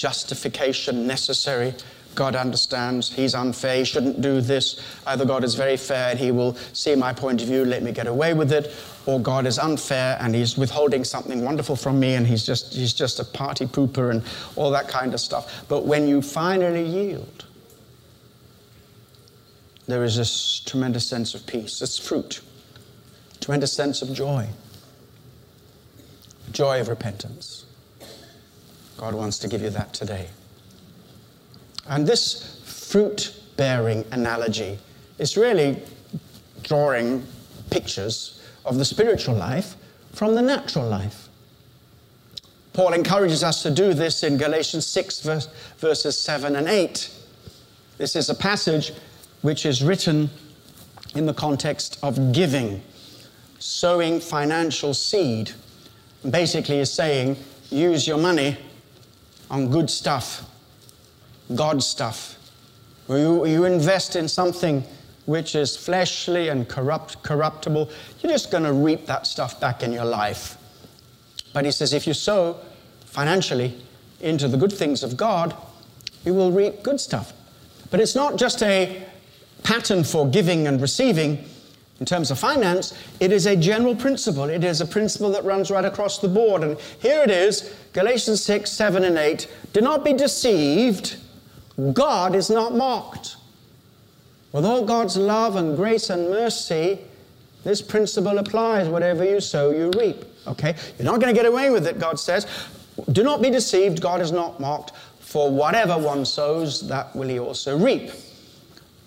justification 0.00 1.06
necessary. 1.06 1.74
God 2.14 2.34
understands 2.34 3.12
He's 3.12 3.34
unfair, 3.34 3.76
He 3.76 3.84
shouldn't 3.84 4.22
do 4.22 4.40
this. 4.40 4.80
Either 5.06 5.26
God 5.26 5.44
is 5.44 5.54
very 5.54 5.76
fair 5.76 6.10
and 6.10 6.18
He 6.18 6.30
will 6.30 6.54
see 6.72 6.94
my 6.94 7.12
point 7.12 7.42
of 7.42 7.48
view, 7.48 7.66
let 7.66 7.82
me 7.82 7.92
get 7.92 8.06
away 8.06 8.32
with 8.32 8.50
it, 8.50 8.74
or 9.04 9.20
God 9.20 9.46
is 9.46 9.58
unfair 9.58 10.16
and 10.18 10.34
He's 10.34 10.56
withholding 10.56 11.04
something 11.04 11.44
wonderful 11.44 11.76
from 11.76 12.00
me 12.00 12.14
and 12.14 12.26
He's 12.26 12.46
just, 12.46 12.72
he's 12.72 12.94
just 12.94 13.20
a 13.20 13.24
party 13.24 13.66
pooper 13.66 14.10
and 14.10 14.24
all 14.56 14.70
that 14.70 14.88
kind 14.88 15.12
of 15.12 15.20
stuff. 15.20 15.66
But 15.68 15.84
when 15.84 16.08
you 16.08 16.22
finally 16.22 16.84
yield, 16.84 17.44
there 19.86 20.02
is 20.02 20.16
this 20.16 20.60
tremendous 20.60 21.06
sense 21.06 21.34
of 21.34 21.46
peace. 21.46 21.82
It's 21.82 21.98
fruit, 21.98 22.40
tremendous 23.40 23.72
sense 23.72 24.00
of 24.00 24.14
joy, 24.14 24.48
joy 26.52 26.80
of 26.80 26.88
repentance. 26.88 27.66
God 29.00 29.14
wants 29.14 29.38
to 29.38 29.48
give 29.48 29.62
you 29.62 29.70
that 29.70 29.94
today. 29.94 30.28
And 31.88 32.06
this 32.06 32.60
fruit 32.66 33.34
bearing 33.56 34.04
analogy 34.12 34.78
is 35.18 35.38
really 35.38 35.82
drawing 36.62 37.26
pictures 37.70 38.42
of 38.66 38.76
the 38.76 38.84
spiritual 38.84 39.34
life 39.34 39.74
from 40.12 40.34
the 40.34 40.42
natural 40.42 40.86
life. 40.86 41.30
Paul 42.74 42.92
encourages 42.92 43.42
us 43.42 43.62
to 43.62 43.70
do 43.70 43.94
this 43.94 44.22
in 44.22 44.36
Galatians 44.36 44.86
6, 44.88 45.22
verse, 45.22 45.46
verses 45.78 46.18
7 46.18 46.54
and 46.54 46.68
8. 46.68 47.10
This 47.96 48.14
is 48.14 48.28
a 48.28 48.34
passage 48.34 48.92
which 49.40 49.64
is 49.64 49.82
written 49.82 50.28
in 51.14 51.24
the 51.24 51.32
context 51.32 51.98
of 52.02 52.32
giving, 52.32 52.82
sowing 53.60 54.20
financial 54.20 54.92
seed. 54.92 55.52
Basically, 56.28 56.80
is 56.80 56.92
saying, 56.92 57.38
use 57.70 58.06
your 58.06 58.18
money 58.18 58.58
on 59.50 59.68
good 59.68 59.90
stuff, 59.90 60.48
God 61.54 61.82
stuff. 61.82 62.36
You, 63.08 63.44
you 63.46 63.64
invest 63.64 64.14
in 64.14 64.28
something 64.28 64.84
which 65.26 65.54
is 65.54 65.76
fleshly 65.76 66.48
and 66.48 66.68
corrupt, 66.68 67.22
corruptible, 67.22 67.90
you're 68.20 68.32
just 68.32 68.50
going 68.50 68.64
to 68.64 68.72
reap 68.72 69.06
that 69.06 69.26
stuff 69.26 69.60
back 69.60 69.82
in 69.82 69.92
your 69.92 70.04
life. 70.04 70.56
But 71.52 71.64
he 71.64 71.70
says 71.72 71.92
if 71.92 72.06
you 72.06 72.14
sow 72.14 72.58
financially 73.04 73.76
into 74.20 74.48
the 74.48 74.56
good 74.56 74.72
things 74.72 75.02
of 75.02 75.16
God, 75.16 75.54
you 76.24 76.34
will 76.34 76.52
reap 76.52 76.82
good 76.82 77.00
stuff. 77.00 77.32
But 77.90 78.00
it's 78.00 78.14
not 78.14 78.36
just 78.36 78.62
a 78.62 79.04
pattern 79.62 80.04
for 80.04 80.28
giving 80.28 80.66
and 80.66 80.80
receiving, 80.80 81.44
in 82.00 82.06
terms 82.06 82.30
of 82.30 82.38
finance, 82.38 82.94
it 83.20 83.30
is 83.30 83.44
a 83.44 83.54
general 83.54 83.94
principle. 83.94 84.44
It 84.44 84.64
is 84.64 84.80
a 84.80 84.86
principle 84.86 85.30
that 85.32 85.44
runs 85.44 85.70
right 85.70 85.84
across 85.84 86.18
the 86.18 86.28
board. 86.28 86.62
And 86.62 86.78
here 87.00 87.22
it 87.22 87.30
is 87.30 87.74
Galatians 87.92 88.42
6, 88.42 88.70
7, 88.70 89.04
and 89.04 89.18
8. 89.18 89.46
Do 89.74 89.82
not 89.82 90.02
be 90.02 90.14
deceived. 90.14 91.16
God 91.92 92.34
is 92.34 92.48
not 92.48 92.74
mocked. 92.74 93.36
With 94.52 94.64
all 94.64 94.84
God's 94.84 95.18
love 95.18 95.56
and 95.56 95.76
grace 95.76 96.08
and 96.08 96.30
mercy, 96.30 96.98
this 97.64 97.82
principle 97.82 98.38
applies. 98.38 98.88
Whatever 98.88 99.22
you 99.22 99.38
sow, 99.38 99.70
you 99.70 99.90
reap. 99.98 100.24
Okay? 100.46 100.74
You're 100.98 101.04
not 101.04 101.20
going 101.20 101.32
to 101.32 101.38
get 101.38 101.46
away 101.46 101.68
with 101.68 101.86
it, 101.86 101.98
God 101.98 102.18
says. 102.18 102.46
Do 103.12 103.22
not 103.22 103.42
be 103.42 103.50
deceived. 103.50 104.00
God 104.00 104.22
is 104.22 104.32
not 104.32 104.58
mocked. 104.58 104.92
For 105.20 105.50
whatever 105.50 105.98
one 105.98 106.24
sows, 106.24 106.88
that 106.88 107.14
will 107.14 107.28
he 107.28 107.38
also 107.38 107.76
reap. 107.76 108.10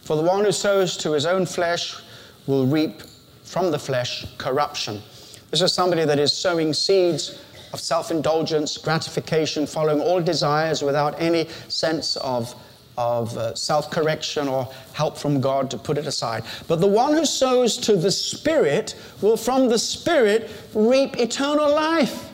For 0.02 0.16
the 0.16 0.22
one 0.22 0.46
who 0.46 0.52
sows 0.52 0.96
to 0.98 1.12
his 1.12 1.26
own 1.26 1.48
flesh, 1.48 1.96
will 2.48 2.66
reap 2.66 3.02
from 3.44 3.72
the 3.72 3.80
flesh 3.80 4.26
corruption. 4.38 5.02
This 5.52 5.62
is 5.62 5.72
somebody 5.72 6.06
that 6.06 6.20
is 6.20 6.34
sowing 6.34 6.74
seeds 6.74 7.40
of 7.74 7.80
self 7.80 8.12
indulgence, 8.12 8.78
gratification, 8.78 9.68
following 9.68 10.02
all 10.02 10.22
desires 10.22 10.82
without 10.82 11.20
any 11.20 11.48
sense 11.68 12.16
of, 12.18 12.56
of 12.98 13.38
uh, 13.38 13.54
self 13.56 13.92
correction 13.92 14.48
or 14.48 14.72
help 14.94 15.18
from 15.18 15.42
God 15.42 15.70
to 15.72 15.78
put 15.78 15.98
it 15.98 16.08
aside. 16.08 16.44
But 16.68 16.82
the 16.82 16.88
one 16.88 17.14
who 17.14 17.26
sows 17.26 17.78
to 17.78 17.96
the 17.96 18.12
Spirit 18.12 18.96
will 19.22 19.38
from 19.38 19.70
the 19.70 19.80
Spirit 19.80 20.50
reap 20.74 21.18
eternal 21.18 21.70
life. 21.74 22.30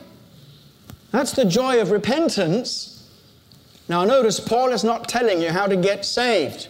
That's 1.10 1.32
the 1.32 1.44
joy 1.44 1.80
of 1.80 1.90
repentance. 1.90 3.08
Now, 3.88 4.04
notice 4.04 4.38
Paul 4.38 4.70
is 4.70 4.84
not 4.84 5.08
telling 5.08 5.42
you 5.42 5.50
how 5.50 5.66
to 5.66 5.76
get 5.76 6.04
saved. 6.04 6.68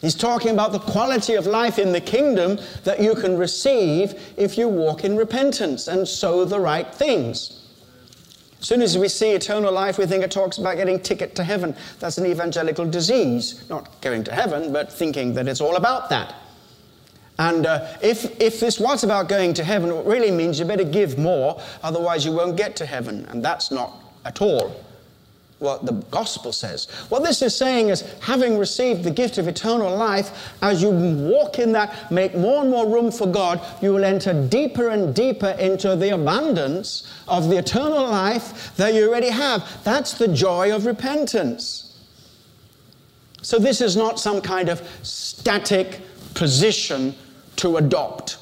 He's 0.00 0.14
talking 0.14 0.50
about 0.50 0.72
the 0.72 0.78
quality 0.78 1.34
of 1.34 1.46
life 1.46 1.78
in 1.78 1.92
the 1.92 2.00
kingdom 2.00 2.58
that 2.84 3.00
you 3.00 3.14
can 3.14 3.36
receive 3.36 4.14
if 4.36 4.58
you 4.58 4.68
walk 4.68 5.04
in 5.04 5.16
repentance 5.16 5.88
and 5.88 6.06
sow 6.06 6.44
the 6.44 6.60
right 6.60 6.94
things. 6.94 7.62
As 8.60 8.66
soon 8.66 8.82
as 8.82 8.98
we 8.98 9.08
see 9.08 9.30
eternal 9.30 9.72
life, 9.72 9.98
we 9.98 10.06
think 10.06 10.22
it 10.22 10.30
talks 10.30 10.58
about 10.58 10.76
getting 10.76 11.00
ticket 11.00 11.34
to 11.36 11.44
heaven. 11.44 11.74
That's 11.98 12.18
an 12.18 12.26
evangelical 12.26 12.86
disease. 12.86 13.68
Not 13.70 14.00
going 14.00 14.24
to 14.24 14.32
heaven, 14.32 14.72
but 14.72 14.92
thinking 14.92 15.34
that 15.34 15.48
it's 15.48 15.60
all 15.60 15.76
about 15.76 16.08
that. 16.10 16.34
And 17.38 17.66
uh, 17.66 17.86
if, 18.02 18.40
if 18.40 18.60
this 18.60 18.80
was 18.80 19.04
about 19.04 19.28
going 19.28 19.54
to 19.54 19.64
heaven, 19.64 19.90
it 19.90 20.06
really 20.06 20.30
means 20.30 20.58
you 20.58 20.64
better 20.64 20.84
give 20.84 21.18
more, 21.18 21.60
otherwise 21.82 22.24
you 22.24 22.32
won't 22.32 22.56
get 22.56 22.76
to 22.76 22.86
heaven. 22.86 23.26
And 23.26 23.44
that's 23.44 23.70
not 23.70 23.92
at 24.24 24.40
all 24.40 24.74
what 25.58 25.86
the 25.86 25.92
gospel 26.10 26.52
says. 26.52 26.86
What 27.08 27.24
this 27.24 27.40
is 27.40 27.56
saying 27.56 27.88
is, 27.88 28.02
having 28.20 28.58
received 28.58 29.04
the 29.04 29.10
gift 29.10 29.38
of 29.38 29.48
eternal 29.48 29.94
life, 29.96 30.54
as 30.60 30.82
you 30.82 30.90
walk 30.90 31.58
in 31.58 31.72
that, 31.72 32.12
make 32.12 32.34
more 32.34 32.60
and 32.60 32.70
more 32.70 32.86
room 32.86 33.10
for 33.10 33.26
God, 33.26 33.60
you 33.80 33.92
will 33.92 34.04
enter 34.04 34.34
deeper 34.48 34.90
and 34.90 35.14
deeper 35.14 35.50
into 35.58 35.96
the 35.96 36.14
abundance 36.14 37.10
of 37.26 37.48
the 37.48 37.56
eternal 37.56 38.06
life 38.06 38.76
that 38.76 38.92
you 38.92 39.08
already 39.08 39.30
have. 39.30 39.82
That's 39.82 40.14
the 40.14 40.28
joy 40.28 40.74
of 40.74 40.84
repentance. 40.84 41.82
So, 43.40 43.58
this 43.58 43.80
is 43.80 43.96
not 43.96 44.20
some 44.20 44.42
kind 44.42 44.68
of 44.68 44.86
static 45.02 46.00
position 46.34 47.14
to 47.56 47.78
adopt. 47.78 48.38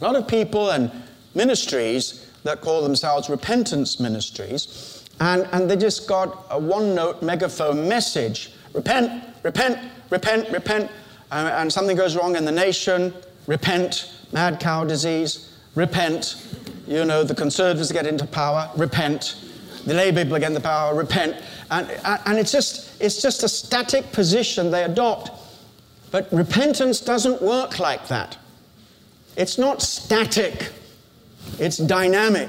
A 0.00 0.04
lot 0.04 0.16
of 0.16 0.26
people 0.26 0.70
and 0.70 0.90
ministries 1.34 2.26
that 2.44 2.62
call 2.62 2.82
themselves 2.82 3.28
repentance 3.28 4.00
ministries 4.00 4.99
and, 5.20 5.46
and 5.52 5.70
they 5.70 5.76
just 5.76 6.08
got 6.08 6.46
a 6.50 6.58
one 6.58 6.94
note 6.94 7.22
megaphone 7.22 7.88
message 7.88 8.52
repent, 8.72 9.24
repent, 9.42 9.78
repent, 10.10 10.50
repent. 10.50 10.90
Uh, 11.30 11.50
and 11.54 11.72
something 11.72 11.96
goes 11.96 12.16
wrong 12.16 12.36
in 12.36 12.44
the 12.44 12.52
nation, 12.52 13.12
repent, 13.46 14.12
mad 14.32 14.58
cow 14.58 14.84
disease, 14.84 15.56
repent. 15.74 16.46
You 16.86 17.04
know, 17.04 17.22
the 17.22 17.34
conservatives 17.34 17.92
get 17.92 18.06
into 18.06 18.26
power, 18.26 18.70
repent. 18.76 19.36
The 19.86 19.94
Labour 19.94 20.24
people 20.24 20.38
get 20.38 20.48
into 20.48 20.60
power, 20.60 20.94
repent. 20.94 21.36
And, 21.70 21.88
and 22.26 22.38
it's, 22.38 22.52
just, 22.52 23.00
it's 23.00 23.22
just 23.22 23.42
a 23.42 23.48
static 23.48 24.10
position 24.12 24.70
they 24.70 24.84
adopt. 24.84 25.30
But 26.10 26.32
repentance 26.32 27.00
doesn't 27.00 27.40
work 27.40 27.78
like 27.78 28.08
that. 28.08 28.36
It's 29.36 29.58
not 29.58 29.80
static, 29.82 30.72
it's 31.58 31.76
dynamic. 31.76 32.48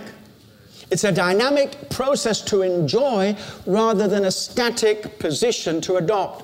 It's 0.92 1.06
a 1.06 1.12
dynamic 1.12 1.90
process 1.90 2.42
to 2.42 2.62
enjoy 2.62 3.36
rather 3.66 4.08
than 4.08 4.26
a 4.26 4.32
static 4.32 5.20
position 5.20 5.80
to 5.82 5.96
adopt. 5.96 6.44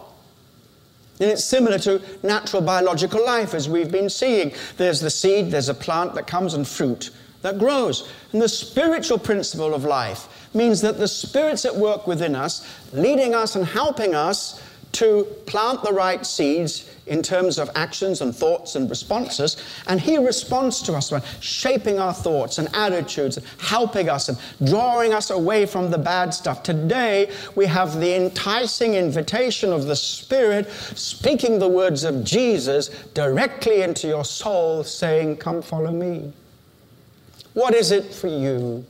And 1.20 1.30
it's 1.30 1.44
similar 1.44 1.78
to 1.80 2.02
natural 2.24 2.62
biological 2.62 3.24
life, 3.26 3.54
as 3.54 3.68
we've 3.68 3.92
been 3.92 4.10
seeing. 4.10 4.54
There's 4.78 5.02
the 5.02 5.10
seed, 5.10 5.52
there's 5.52 5.68
a 5.68 5.74
plant 5.74 6.14
that 6.14 6.28
comes, 6.28 6.54
and 6.54 6.68
fruit 6.68 7.10
that 7.42 7.60
grows. 7.60 8.10
And 8.32 8.42
the 8.42 8.50
spiritual 8.50 9.18
principle 9.18 9.74
of 9.74 9.84
life 9.84 10.28
means 10.54 10.82
that 10.82 10.98
the 10.98 11.08
Spirit's 11.08 11.66
at 11.66 11.76
work 11.76 12.08
within 12.08 12.36
us, 12.36 12.66
leading 12.94 13.36
us 13.36 13.56
and 13.56 13.66
helping 13.66 14.16
us 14.16 14.62
to 14.98 15.26
plant 15.46 15.84
the 15.84 15.94
right 15.94 16.26
seeds 16.26 16.90
in 17.06 17.22
terms 17.22 17.60
of 17.60 17.70
actions 17.76 18.22
and 18.22 18.36
thoughts 18.36 18.76
and 18.76 18.90
responses. 18.90 19.58
And 19.86 20.02
He 20.02 20.18
responds 20.18 20.82
to 20.84 20.94
us 20.94 21.12
by 21.12 21.22
shaping 21.40 22.00
our 22.00 22.14
thoughts 22.14 22.58
and 22.58 22.68
attitudes, 22.76 23.38
helping 23.60 24.10
us 24.10 24.28
and 24.28 24.40
drawing 24.66 25.14
us 25.14 25.30
away 25.30 25.68
from 25.68 25.92
the 25.92 26.00
bad 26.00 26.34
stuff. 26.34 26.64
Today, 26.64 27.32
we 27.56 27.68
have 27.68 28.00
the 28.00 28.16
enticing 28.16 28.96
invitation 28.96 29.72
of 29.72 29.86
the 29.86 29.96
Spirit 29.96 30.68
speaking 30.96 31.60
the 31.60 31.70
words 31.70 32.04
of 32.04 32.24
Jesus 32.24 32.90
directly 33.14 33.84
into 33.84 34.08
your 34.08 34.26
soul, 34.26 34.84
saying, 34.84 35.38
Come 35.38 35.62
follow 35.62 35.92
me. 35.92 36.34
What 37.54 37.76
is 37.76 37.92
it 37.92 38.14
for 38.14 38.28
you 38.28 38.84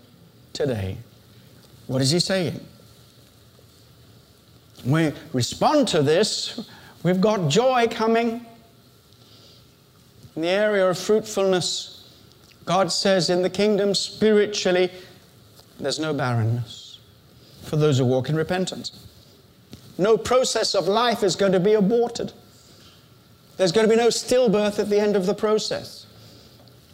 today? 0.53 0.97
What 1.87 2.01
is 2.01 2.11
He 2.11 2.21
saying? 2.21 2.65
We 4.87 5.11
respond 5.33 5.87
to 5.89 6.01
this, 6.01 6.69
we've 7.03 7.21
got 7.21 7.49
joy 7.49 7.87
coming. 7.89 8.45
In 10.35 10.41
the 10.41 10.47
area 10.47 10.87
of 10.89 10.97
fruitfulness, 10.97 12.09
God 12.65 12.91
says 12.91 13.29
in 13.29 13.41
the 13.41 13.49
kingdom 13.49 13.93
spiritually, 13.93 14.91
there's 15.79 15.99
no 15.99 16.13
barrenness 16.13 16.99
for 17.63 17.75
those 17.75 17.97
who 17.97 18.05
walk 18.05 18.29
in 18.29 18.35
repentance. 18.35 19.05
No 19.97 20.17
process 20.17 20.73
of 20.75 20.87
life 20.87 21.23
is 21.23 21.35
going 21.35 21.51
to 21.51 21.59
be 21.59 21.73
aborted. 21.73 22.31
There's 23.57 23.71
going 23.71 23.87
to 23.87 23.93
be 23.93 23.99
no 23.99 24.07
stillbirth 24.07 24.79
at 24.79 24.89
the 24.89 24.99
end 24.99 25.15
of 25.15 25.25
the 25.25 25.33
process. 25.33 26.05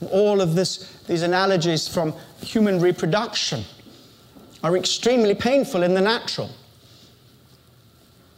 All 0.09 0.41
of 0.41 0.55
this, 0.55 0.91
these 1.07 1.21
analogies 1.21 1.87
from 1.87 2.13
human 2.41 2.79
reproduction 2.79 3.63
are 4.63 4.77
extremely 4.77 5.35
painful 5.35 5.83
in 5.83 5.93
the 5.93 6.01
natural. 6.01 6.49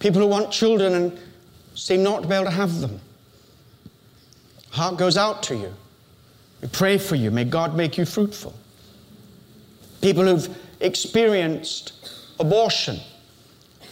People 0.06 0.22
who 0.22 0.28
want 0.28 0.52
children 0.52 0.94
and 0.94 1.20
seem 1.74 2.04
not 2.04 2.22
to 2.22 2.28
be 2.28 2.36
able 2.36 2.46
to 2.46 2.52
have 2.52 2.80
them. 2.80 3.02
Heart 4.70 4.98
goes 4.98 5.18
out 5.18 5.42
to 5.42 5.56
you. 5.56 5.74
We 6.62 6.68
pray 6.68 7.00
for 7.00 7.16
you. 7.16 7.32
May 7.32 7.44
God 7.44 7.76
make 7.76 7.98
you 7.98 8.06
fruitful. 8.06 8.54
People 10.02 10.26
who've 10.26 10.56
experienced 10.80 11.94
abortion, 12.40 13.00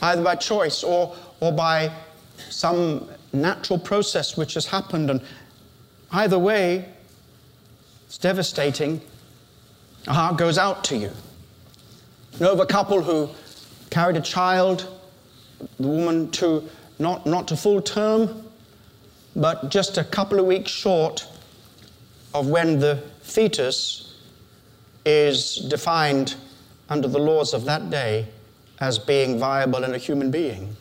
either 0.04 0.22
by 0.22 0.36
choice 0.36 0.84
or, 0.84 1.16
or 1.40 1.52
by 1.52 1.92
some 2.48 3.10
natural 3.34 3.80
process 3.80 4.38
which 4.38 4.54
has 4.54 4.68
happened, 4.68 5.10
and 5.10 5.20
either 6.12 6.38
way, 6.38 6.86
it's 8.06 8.20
devastating. 8.20 9.02
A 10.06 10.14
heart 10.14 10.38
goes 10.38 10.60
out 10.60 10.84
to 10.84 10.96
you. 10.96 11.10
know 12.40 12.52
of 12.52 12.60
a 12.60 12.68
couple 12.68 13.02
who 13.02 13.32
carried 13.90 14.16
a 14.16 14.22
child 14.22 14.88
the 15.80 15.88
woman 15.88 16.32
to 16.32 16.68
not, 17.00 17.26
not 17.26 17.48
to 17.50 17.58
full 17.58 17.82
term, 17.82 18.46
but 19.36 19.70
just 19.70 19.98
a 19.98 20.04
couple 20.04 20.40
of 20.40 20.46
weeks 20.46 20.72
short 20.72 21.28
of 22.34 22.48
when 22.48 22.80
the 22.80 23.04
fetus 23.22 24.16
is 25.06 25.56
defined 25.56 26.36
under 26.90 27.08
the 27.08 27.20
laws 27.20 27.54
of 27.54 27.66
that 27.66 27.90
day 27.90 28.28
as 28.80 29.00
being 29.00 29.40
viable 29.40 29.84
and 29.84 29.94
a 29.94 29.98
human 29.98 30.32
being. 30.32 30.76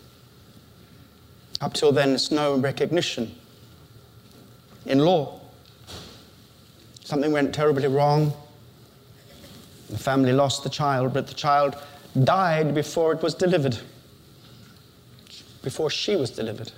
Up 1.60 1.72
till 1.72 1.92
then, 1.92 2.10
there's 2.10 2.30
no 2.30 2.56
recognition 2.56 3.34
in 4.86 4.98
law. 4.98 5.40
Something 7.04 7.32
went 7.32 7.54
terribly 7.54 7.88
wrong. 7.88 8.32
The 9.90 9.98
family 9.98 10.32
lost 10.32 10.64
the 10.64 10.70
child, 10.70 11.12
but 11.12 11.26
the 11.26 11.34
child 11.34 11.76
died 12.24 12.74
before 12.74 13.12
it 13.12 13.22
was 13.22 13.34
delivered 13.34 13.78
before 15.62 15.90
she 15.90 16.16
was 16.16 16.30
delivered. 16.30 16.72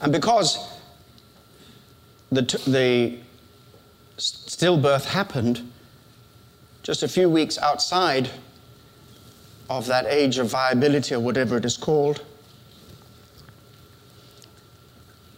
And 0.00 0.12
because 0.12 0.58
the, 2.30 2.42
the 2.66 3.18
stillbirth 4.16 5.04
happened 5.04 5.70
just 6.82 7.02
a 7.02 7.08
few 7.08 7.28
weeks 7.28 7.58
outside 7.58 8.30
of 9.68 9.86
that 9.86 10.06
age 10.06 10.38
of 10.38 10.48
viability 10.48 11.14
or 11.14 11.20
whatever 11.20 11.56
it 11.58 11.64
is 11.64 11.76
called, 11.76 12.24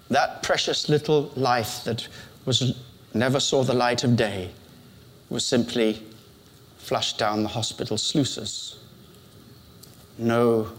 that 0.08 0.42
precious 0.42 0.88
little 0.88 1.32
life 1.36 1.84
that 1.84 2.06
was 2.44 2.80
never 3.14 3.40
saw 3.40 3.62
the 3.64 3.74
light 3.74 4.04
of 4.04 4.16
day 4.16 4.50
was 5.28 5.44
simply 5.44 6.02
flushed 6.78 7.18
down 7.18 7.42
the 7.42 7.48
hospital 7.48 7.96
sluices. 7.96 8.78
No 10.18 10.70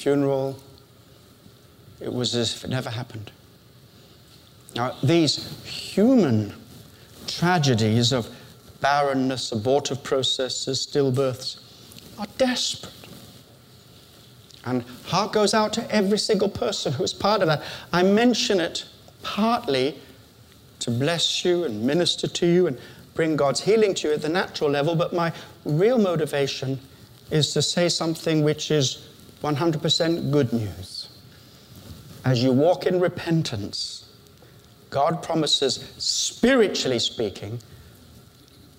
funeral. 0.00 0.58
It 2.00 2.12
was 2.12 2.34
as 2.34 2.54
if 2.54 2.64
it 2.64 2.70
never 2.70 2.88
happened. 2.88 3.30
Now, 4.74 4.96
these 5.02 5.62
human 5.64 6.54
tragedies 7.26 8.12
of 8.12 8.28
barrenness, 8.80 9.52
abortive 9.52 10.02
processes, 10.02 10.86
stillbirths 10.86 11.60
are 12.18 12.26
desperate. 12.38 12.94
And 14.64 14.84
heart 15.04 15.32
goes 15.32 15.52
out 15.52 15.74
to 15.74 15.94
every 15.94 16.18
single 16.18 16.48
person 16.48 16.94
who 16.94 17.04
is 17.04 17.12
part 17.12 17.42
of 17.42 17.48
that. 17.48 17.62
I 17.92 18.02
mention 18.02 18.58
it 18.58 18.86
partly 19.22 19.98
to 20.78 20.90
bless 20.90 21.44
you 21.44 21.64
and 21.64 21.82
minister 21.82 22.26
to 22.26 22.46
you 22.46 22.66
and 22.68 22.78
bring 23.12 23.36
God's 23.36 23.60
healing 23.60 23.92
to 23.96 24.08
you 24.08 24.14
at 24.14 24.22
the 24.22 24.30
natural 24.30 24.70
level, 24.70 24.94
but 24.94 25.12
my 25.12 25.30
real 25.66 25.98
motivation 25.98 26.80
is 27.30 27.52
to 27.52 27.60
say 27.60 27.90
something 27.90 28.42
which 28.42 28.70
is 28.70 29.09
100% 29.42 30.30
good 30.30 30.52
news. 30.52 31.08
As 32.24 32.42
you 32.42 32.52
walk 32.52 32.86
in 32.86 33.00
repentance, 33.00 34.08
God 34.90 35.22
promises, 35.22 35.92
spiritually 35.98 36.98
speaking, 36.98 37.60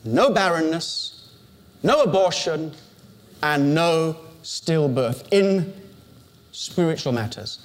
no 0.03 0.29
barrenness, 0.29 1.29
no 1.83 2.03
abortion, 2.03 2.73
and 3.41 3.73
no 3.73 4.17
stillbirth 4.43 5.27
in 5.31 5.73
spiritual 6.51 7.11
matters. 7.11 7.59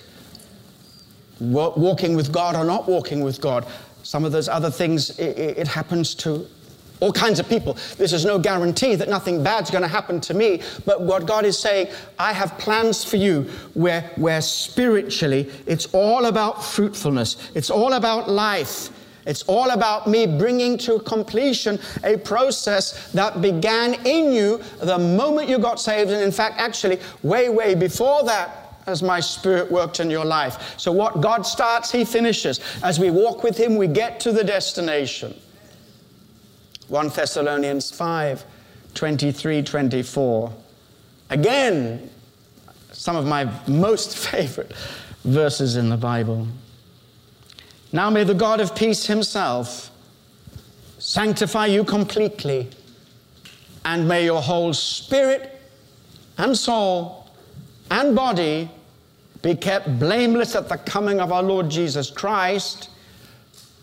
Walking 1.41 2.17
with 2.17 2.33
God 2.33 2.57
or 2.57 2.65
not 2.65 2.89
walking 2.89 3.21
with 3.21 3.41
God. 3.41 3.67
Some 4.05 4.25
of 4.25 4.33
those 4.33 4.49
other 4.49 4.71
things, 4.71 5.19
it, 5.19 5.67
happens 5.69 6.15
to 6.17 6.47
all 7.01 7.13
kinds 7.13 7.39
of 7.39 7.49
people. 7.49 7.75
This 7.99 8.13
is 8.13 8.25
no 8.25 8.39
guarantee 8.39 8.95
that 8.95 9.09
nothing 9.09 9.43
bad's 9.43 9.71
going 9.71 9.83
to 9.83 9.89
happen 9.89 10.21
to 10.23 10.35
me. 10.35 10.63
But 10.85 11.03
what 11.03 11.27
God 11.27 11.45
is 11.45 11.59
saying, 11.59 11.89
I 12.19 12.33
have 12.33 12.57
plans 12.59 13.05
for 13.05 13.17
you 13.17 13.43
where, 13.75 14.03
where 14.17 14.41
spiritually 14.41 15.51
it's 15.67 15.87
all 15.93 16.27
about 16.27 16.65
fruitfulness, 16.65 17.51
it's 17.55 17.71
all 17.71 17.95
about 17.95 18.29
life. 18.29 18.91
It's 19.27 19.43
all 19.49 19.71
about 19.71 20.07
me 20.07 20.25
bringing 20.25 20.79
to 20.79 21.01
completion 21.01 21.81
a 22.05 22.17
process 22.17 23.11
that 23.11 23.43
began 23.43 23.95
in 24.07 24.33
you 24.33 24.63
the 24.79 24.99
moment 24.99 25.49
you 25.49 25.59
got 25.59 25.81
saved. 25.81 26.13
And 26.13 26.23
in 26.23 26.31
fact, 26.31 26.59
actually, 26.59 27.01
way, 27.25 27.49
way 27.49 27.75
before 27.75 28.23
that, 28.23 28.63
as 28.87 29.03
my 29.03 29.19
spirit 29.19 29.69
worked 29.69 29.99
in 29.99 30.11
your 30.11 30.25
life. 30.25 30.79
So, 30.79 30.93
what 30.93 31.21
God 31.21 31.43
starts, 31.43 31.91
He 31.91 32.05
finishes. 32.05 32.61
As 32.85 33.01
we 33.01 33.11
walk 33.11 33.43
with 33.43 33.59
Him, 33.59 33.75
we 33.75 33.89
get 33.89 34.21
to 34.21 34.31
the 34.31 34.45
destination. 34.45 35.35
1 36.89 37.09
Thessalonians 37.09 37.91
5 37.91 38.45
23 38.95 39.63
24. 39.63 40.53
Again, 41.31 42.11
some 42.93 43.17
of 43.17 43.27
my 43.27 43.51
most 43.67 44.17
favorite 44.31 44.73
verses 45.25 45.77
in 45.77 45.89
the 45.89 45.97
Bible. 45.97 46.47
Now 47.93 48.11
may 48.11 48.25
the 48.25 48.35
God 48.35 48.61
of 48.61 48.75
peace 48.75 49.07
himself 49.07 49.91
sanctify 50.99 51.67
you 51.67 51.85
completely, 51.85 52.71
and 53.85 54.09
may 54.09 54.25
your 54.25 54.41
whole 54.41 54.73
spirit 54.73 55.61
and 56.39 56.57
soul 56.57 57.29
and 57.91 58.15
body 58.15 58.71
be 59.43 59.55
kept 59.55 59.99
blameless 59.99 60.55
at 60.57 60.69
the 60.69 60.77
coming 60.77 61.21
of 61.21 61.33
our 61.33 61.43
Lord 61.43 61.69
Jesus 61.69 62.11
Christ. 62.11 62.91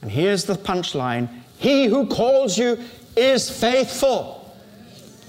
And 0.02 0.12
here's 0.12 0.44
the 0.44 0.56
punchline 0.56 1.30
he 1.64 1.86
who 1.86 2.06
calls 2.06 2.58
you 2.58 2.78
is 3.16 3.50
faithful. 3.50 4.54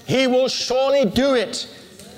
He 0.05 0.27
will 0.27 0.49
surely 0.49 1.05
do 1.05 1.33
it. 1.33 1.67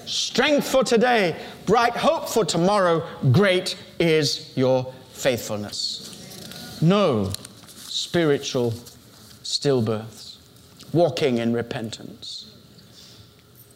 Strength 0.08 0.68
for 0.68 0.84
today, 0.84 1.40
bright 1.68 1.96
hope 1.96 2.28
for 2.28 2.44
tomorrow. 2.44 3.08
Great 3.32 3.78
is 4.00 4.52
your 4.58 4.92
faithfulness. 5.12 6.80
No 6.82 7.32
spiritual 7.68 8.72
stillbirths, 9.44 10.38
walking 10.94 11.38
in 11.38 11.54
repentance. 11.54 12.56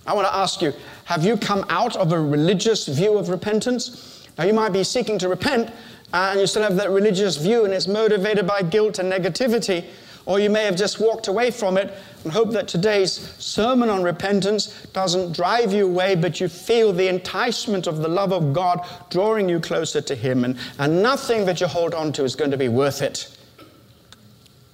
I 0.08 0.16
want 0.16 0.28
to 0.28 0.36
ask 0.36 0.60
you 0.64 0.74
have 1.06 1.24
you 1.24 1.38
come 1.38 1.66
out 1.70 1.96
of 1.96 2.14
a 2.14 2.20
religious 2.20 2.88
view 2.88 3.16
of 3.20 3.30
repentance? 3.30 4.28
Now, 4.40 4.46
you 4.46 4.54
might 4.54 4.74
be 4.74 4.84
seeking 4.84 5.20
to 5.20 5.30
repent 5.30 5.70
uh, 6.14 6.30
and 6.32 6.40
you 6.40 6.48
still 6.48 6.64
have 6.64 6.78
that 6.78 6.90
religious 6.90 7.38
view 7.38 7.64
and 7.64 7.74
it's 7.74 7.88
motivated 7.88 8.48
by 8.48 8.64
guilt 8.64 8.98
and 8.98 9.12
negativity. 9.12 9.86
Or 10.26 10.40
you 10.40 10.50
may 10.50 10.66
have 10.66 10.76
just 10.76 11.00
walked 11.00 11.28
away 11.28 11.50
from 11.50 11.78
it 11.78 11.94
and 12.24 12.32
hope 12.32 12.52
that 12.52 12.68
today's 12.68 13.14
sermon 13.40 13.90
on 13.90 14.04
repentance 14.04 14.68
doesn't 14.94 15.32
drive 15.32 15.74
you 15.74 15.86
away, 15.86 16.16
but 16.16 16.40
you 16.40 16.48
feel 16.48 16.94
the 16.94 17.08
enticement 17.08 17.88
of 17.88 17.98
the 17.98 18.08
love 18.08 18.32
of 18.32 18.54
God 18.54 18.86
drawing 19.10 19.50
you 19.50 19.60
closer 19.60 20.02
to 20.02 20.16
Him, 20.16 20.44
and, 20.44 20.58
and 20.78 21.02
nothing 21.02 21.46
that 21.46 21.60
you 21.60 21.68
hold 21.68 21.94
on 21.96 22.12
to 22.14 22.24
is 22.24 22.36
going 22.36 22.52
to 22.52 22.58
be 22.58 22.70
worth 22.70 23.02
it. 23.02 23.36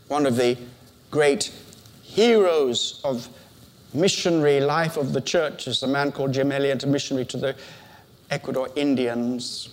One 0.10 0.26
of 0.26 0.36
the 0.36 0.58
great 1.12 1.54
heroes 2.02 3.00
of 3.04 3.30
missionary 3.94 4.60
life 4.60 4.98
of 4.98 5.14
the 5.14 5.22
church 5.22 5.68
is 5.68 5.82
a 5.84 5.88
man 5.88 6.12
called 6.12 6.34
Jim 6.34 6.52
Elliot, 6.52 6.84
a 6.84 6.88
missionary 6.88 7.26
to 7.26 7.38
the 7.38 7.56
Ecuador 8.30 8.70
Indians. 8.76 9.70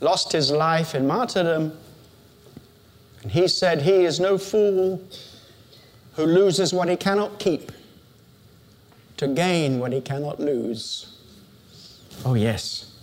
Lost 0.00 0.32
his 0.32 0.50
life 0.50 0.94
in 0.94 1.06
martyrdom 1.06 1.76
and 3.26 3.32
he 3.32 3.48
said, 3.48 3.82
He 3.82 4.04
is 4.04 4.20
no 4.20 4.38
fool 4.38 5.02
who 6.14 6.26
loses 6.26 6.72
what 6.72 6.88
he 6.88 6.94
cannot 6.96 7.40
keep 7.40 7.72
to 9.16 9.26
gain 9.26 9.80
what 9.80 9.90
he 9.90 10.00
cannot 10.00 10.38
lose. 10.38 11.18
Oh, 12.24 12.34
yes, 12.34 12.94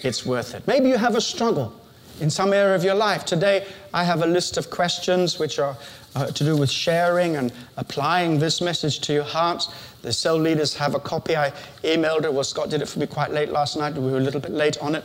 it's 0.00 0.26
worth 0.26 0.54
it. 0.54 0.66
Maybe 0.66 0.90
you 0.90 0.98
have 0.98 1.16
a 1.16 1.22
struggle 1.22 1.72
in 2.20 2.28
some 2.28 2.52
area 2.52 2.74
of 2.74 2.84
your 2.84 2.94
life. 2.94 3.24
Today, 3.24 3.66
I 3.94 4.04
have 4.04 4.22
a 4.22 4.26
list 4.26 4.58
of 4.58 4.68
questions 4.68 5.38
which 5.38 5.58
are 5.58 5.74
uh, 6.14 6.26
to 6.26 6.44
do 6.44 6.54
with 6.54 6.70
sharing 6.70 7.36
and 7.36 7.50
applying 7.78 8.38
this 8.38 8.60
message 8.60 9.00
to 9.00 9.14
your 9.14 9.24
hearts. 9.24 9.74
The 10.02 10.12
cell 10.12 10.36
leaders 10.36 10.74
have 10.74 10.94
a 10.94 11.00
copy. 11.00 11.34
I 11.34 11.50
emailed 11.82 12.24
it. 12.24 12.34
Well, 12.34 12.44
Scott 12.44 12.68
did 12.68 12.82
it 12.82 12.88
for 12.90 12.98
me 12.98 13.06
quite 13.06 13.30
late 13.30 13.48
last 13.48 13.78
night. 13.78 13.94
We 13.94 14.12
were 14.12 14.18
a 14.18 14.20
little 14.20 14.40
bit 14.40 14.52
late 14.52 14.76
on 14.82 14.96
it. 14.96 15.04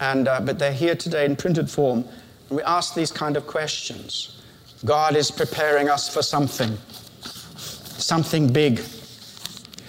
And, 0.00 0.26
uh, 0.26 0.40
but 0.40 0.58
they're 0.58 0.72
here 0.72 0.96
today 0.96 1.24
in 1.24 1.36
printed 1.36 1.70
form 1.70 2.04
we 2.52 2.62
ask 2.62 2.94
these 2.94 3.10
kind 3.10 3.36
of 3.36 3.46
questions, 3.46 4.40
God 4.84 5.16
is 5.16 5.30
preparing 5.30 5.88
us 5.88 6.12
for 6.12 6.22
something, 6.22 6.76
something 7.24 8.52
big, 8.52 8.80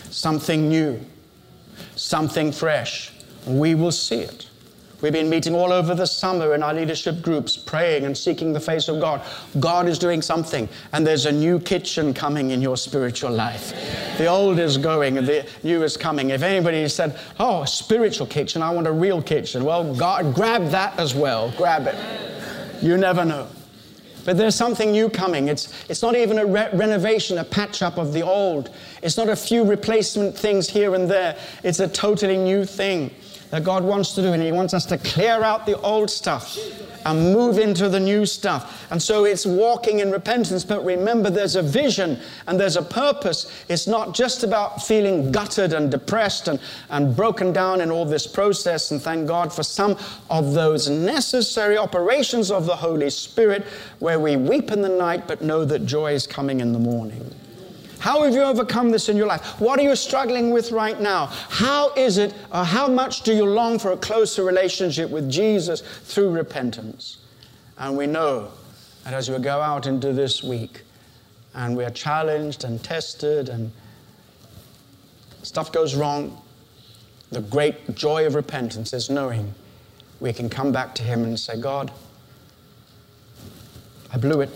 something 0.09 0.69
new, 0.69 0.99
something 1.95 2.51
fresh. 2.51 3.11
We 3.45 3.75
will 3.75 3.91
see 3.91 4.19
it. 4.21 4.47
We've 5.03 5.11
been 5.11 5.29
meeting 5.29 5.53
all 5.53 5.73
over 5.73 5.93
the 5.93 6.05
summer 6.05 6.55
in 6.55 6.63
our 6.63 6.73
leadership 6.73 7.21
groups, 7.21 7.57
praying 7.57 8.05
and 8.05 8.17
seeking 8.17 8.53
the 8.53 8.59
face 8.61 8.87
of 8.87 9.01
God. 9.01 9.21
God 9.59 9.89
is 9.89 9.99
doing 9.99 10.21
something, 10.21 10.69
and 10.93 11.05
there's 11.05 11.25
a 11.25 11.31
new 11.31 11.59
kitchen 11.59 12.13
coming 12.13 12.51
in 12.51 12.61
your 12.61 12.77
spiritual 12.77 13.31
life. 13.31 13.73
The 14.17 14.27
old 14.27 14.59
is 14.59 14.77
going, 14.77 15.15
the 15.15 15.45
new 15.61 15.83
is 15.83 15.97
coming. 15.97 16.29
If 16.29 16.41
anybody 16.41 16.87
said, 16.87 17.19
Oh, 17.37 17.63
a 17.63 17.67
spiritual 17.67 18.27
kitchen, 18.27 18.61
I 18.61 18.69
want 18.69 18.87
a 18.87 18.93
real 18.93 19.21
kitchen, 19.21 19.65
well, 19.65 19.93
God, 19.93 20.33
grab 20.33 20.69
that 20.69 20.97
as 20.97 21.13
well. 21.13 21.51
Grab 21.57 21.87
it. 21.87 21.95
You 22.83 22.97
never 22.97 23.23
know. 23.23 23.47
But 24.25 24.37
there's 24.37 24.55
something 24.55 24.91
new 24.91 25.09
coming. 25.09 25.47
It's, 25.47 25.89
it's 25.89 26.01
not 26.01 26.15
even 26.15 26.37
a 26.37 26.45
re- 26.45 26.69
renovation, 26.73 27.37
a 27.37 27.43
patch 27.45 27.81
up 27.81 27.97
of 27.97 28.11
the 28.11 28.21
old. 28.21 28.71
It's 29.01 29.15
not 29.15 29.29
a 29.29 29.37
few 29.37 29.63
replacement 29.63 30.37
things 30.37 30.69
here 30.69 30.93
and 30.93 31.09
there. 31.09 31.37
It's 31.63 31.79
a 31.79 31.87
totally 31.87 32.37
new 32.37 32.65
thing 32.65 33.11
that 33.53 33.63
God 33.63 33.83
wants 33.83 34.15
to 34.15 34.23
do, 34.23 34.33
and 34.33 34.41
He 34.41 34.51
wants 34.51 34.73
us 34.73 34.83
to 34.87 34.97
clear 34.97 35.43
out 35.43 35.67
the 35.67 35.79
old 35.81 36.09
stuff 36.09 36.57
and 37.05 37.31
move 37.35 37.59
into 37.59 37.87
the 37.87 37.99
new 37.99 38.25
stuff. 38.25 38.87
And 38.89 38.99
so 38.99 39.25
it's 39.25 39.45
walking 39.45 39.99
in 39.99 40.09
repentance, 40.09 40.63
but 40.63 40.83
remember 40.83 41.29
there's 41.29 41.55
a 41.55 41.61
vision 41.61 42.17
and 42.47 42.59
there's 42.59 42.77
a 42.77 42.81
purpose. 42.81 43.63
It's 43.69 43.85
not 43.85 44.15
just 44.15 44.43
about 44.43 44.81
feeling 44.81 45.31
gutted 45.31 45.71
and 45.71 45.91
depressed 45.91 46.47
and, 46.47 46.59
and 46.89 47.15
broken 47.15 47.53
down 47.53 47.79
in 47.79 47.91
all 47.91 48.05
this 48.05 48.25
process. 48.25 48.89
And 48.89 48.99
thank 48.99 49.27
God 49.27 49.53
for 49.53 49.61
some 49.61 49.99
of 50.31 50.55
those 50.55 50.89
necessary 50.89 51.77
operations 51.77 52.49
of 52.49 52.65
the 52.65 52.77
Holy 52.77 53.11
Spirit 53.11 53.65
where 53.99 54.19
we 54.19 54.35
weep 54.35 54.71
in 54.71 54.81
the 54.81 54.89
night 54.89 55.27
but 55.27 55.43
know 55.43 55.63
that 55.63 55.85
joy 55.85 56.13
is 56.13 56.25
coming 56.25 56.59
in 56.59 56.73
the 56.73 56.79
morning. 56.79 57.35
How 58.03 58.23
have 58.23 58.33
you 58.33 58.43
overcome 58.43 58.91
this 58.91 59.07
in 59.07 59.15
your 59.15 59.27
life? 59.27 59.61
What 59.61 59.79
are 59.79 59.83
you 59.83 59.95
struggling 59.95 60.51
with 60.51 60.73
right 60.73 60.99
now? 60.99 61.27
How 61.27 61.93
is 61.93 62.17
it, 62.17 62.33
or 62.51 62.65
how 62.65 62.85
much 62.85 63.21
do 63.21 63.33
you 63.33 63.45
long 63.45 63.79
for 63.79 63.93
a 63.93 63.97
closer 63.97 64.43
relationship 64.43 65.09
with 65.09 65.31
Jesus 65.31 65.79
through 65.79 66.31
repentance? 66.31 67.19
And 67.77 67.95
we 67.95 68.05
know 68.05 68.51
that 69.05 69.13
as 69.13 69.31
we 69.31 69.37
go 69.39 69.61
out 69.61 69.87
into 69.87 70.11
this 70.11 70.43
week 70.43 70.81
and 71.53 71.77
we 71.77 71.85
are 71.85 71.91
challenged 71.91 72.65
and 72.65 72.83
tested 72.83 73.47
and 73.47 73.71
stuff 75.43 75.71
goes 75.71 75.95
wrong, 75.95 76.41
the 77.31 77.39
great 77.39 77.95
joy 77.95 78.27
of 78.27 78.35
repentance 78.35 78.91
is 78.91 79.09
knowing 79.09 79.53
we 80.19 80.33
can 80.33 80.49
come 80.49 80.73
back 80.73 80.93
to 80.95 81.03
Him 81.03 81.23
and 81.23 81.39
say, 81.39 81.57
God, 81.57 81.89
I 84.11 84.17
blew 84.17 84.41
it. 84.41 84.49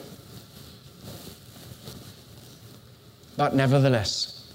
But 3.38 3.54
nevertheless, 3.54 4.52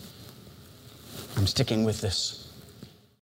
I'm 1.37 1.47
sticking 1.47 1.85
with 1.85 2.01
this. 2.01 2.42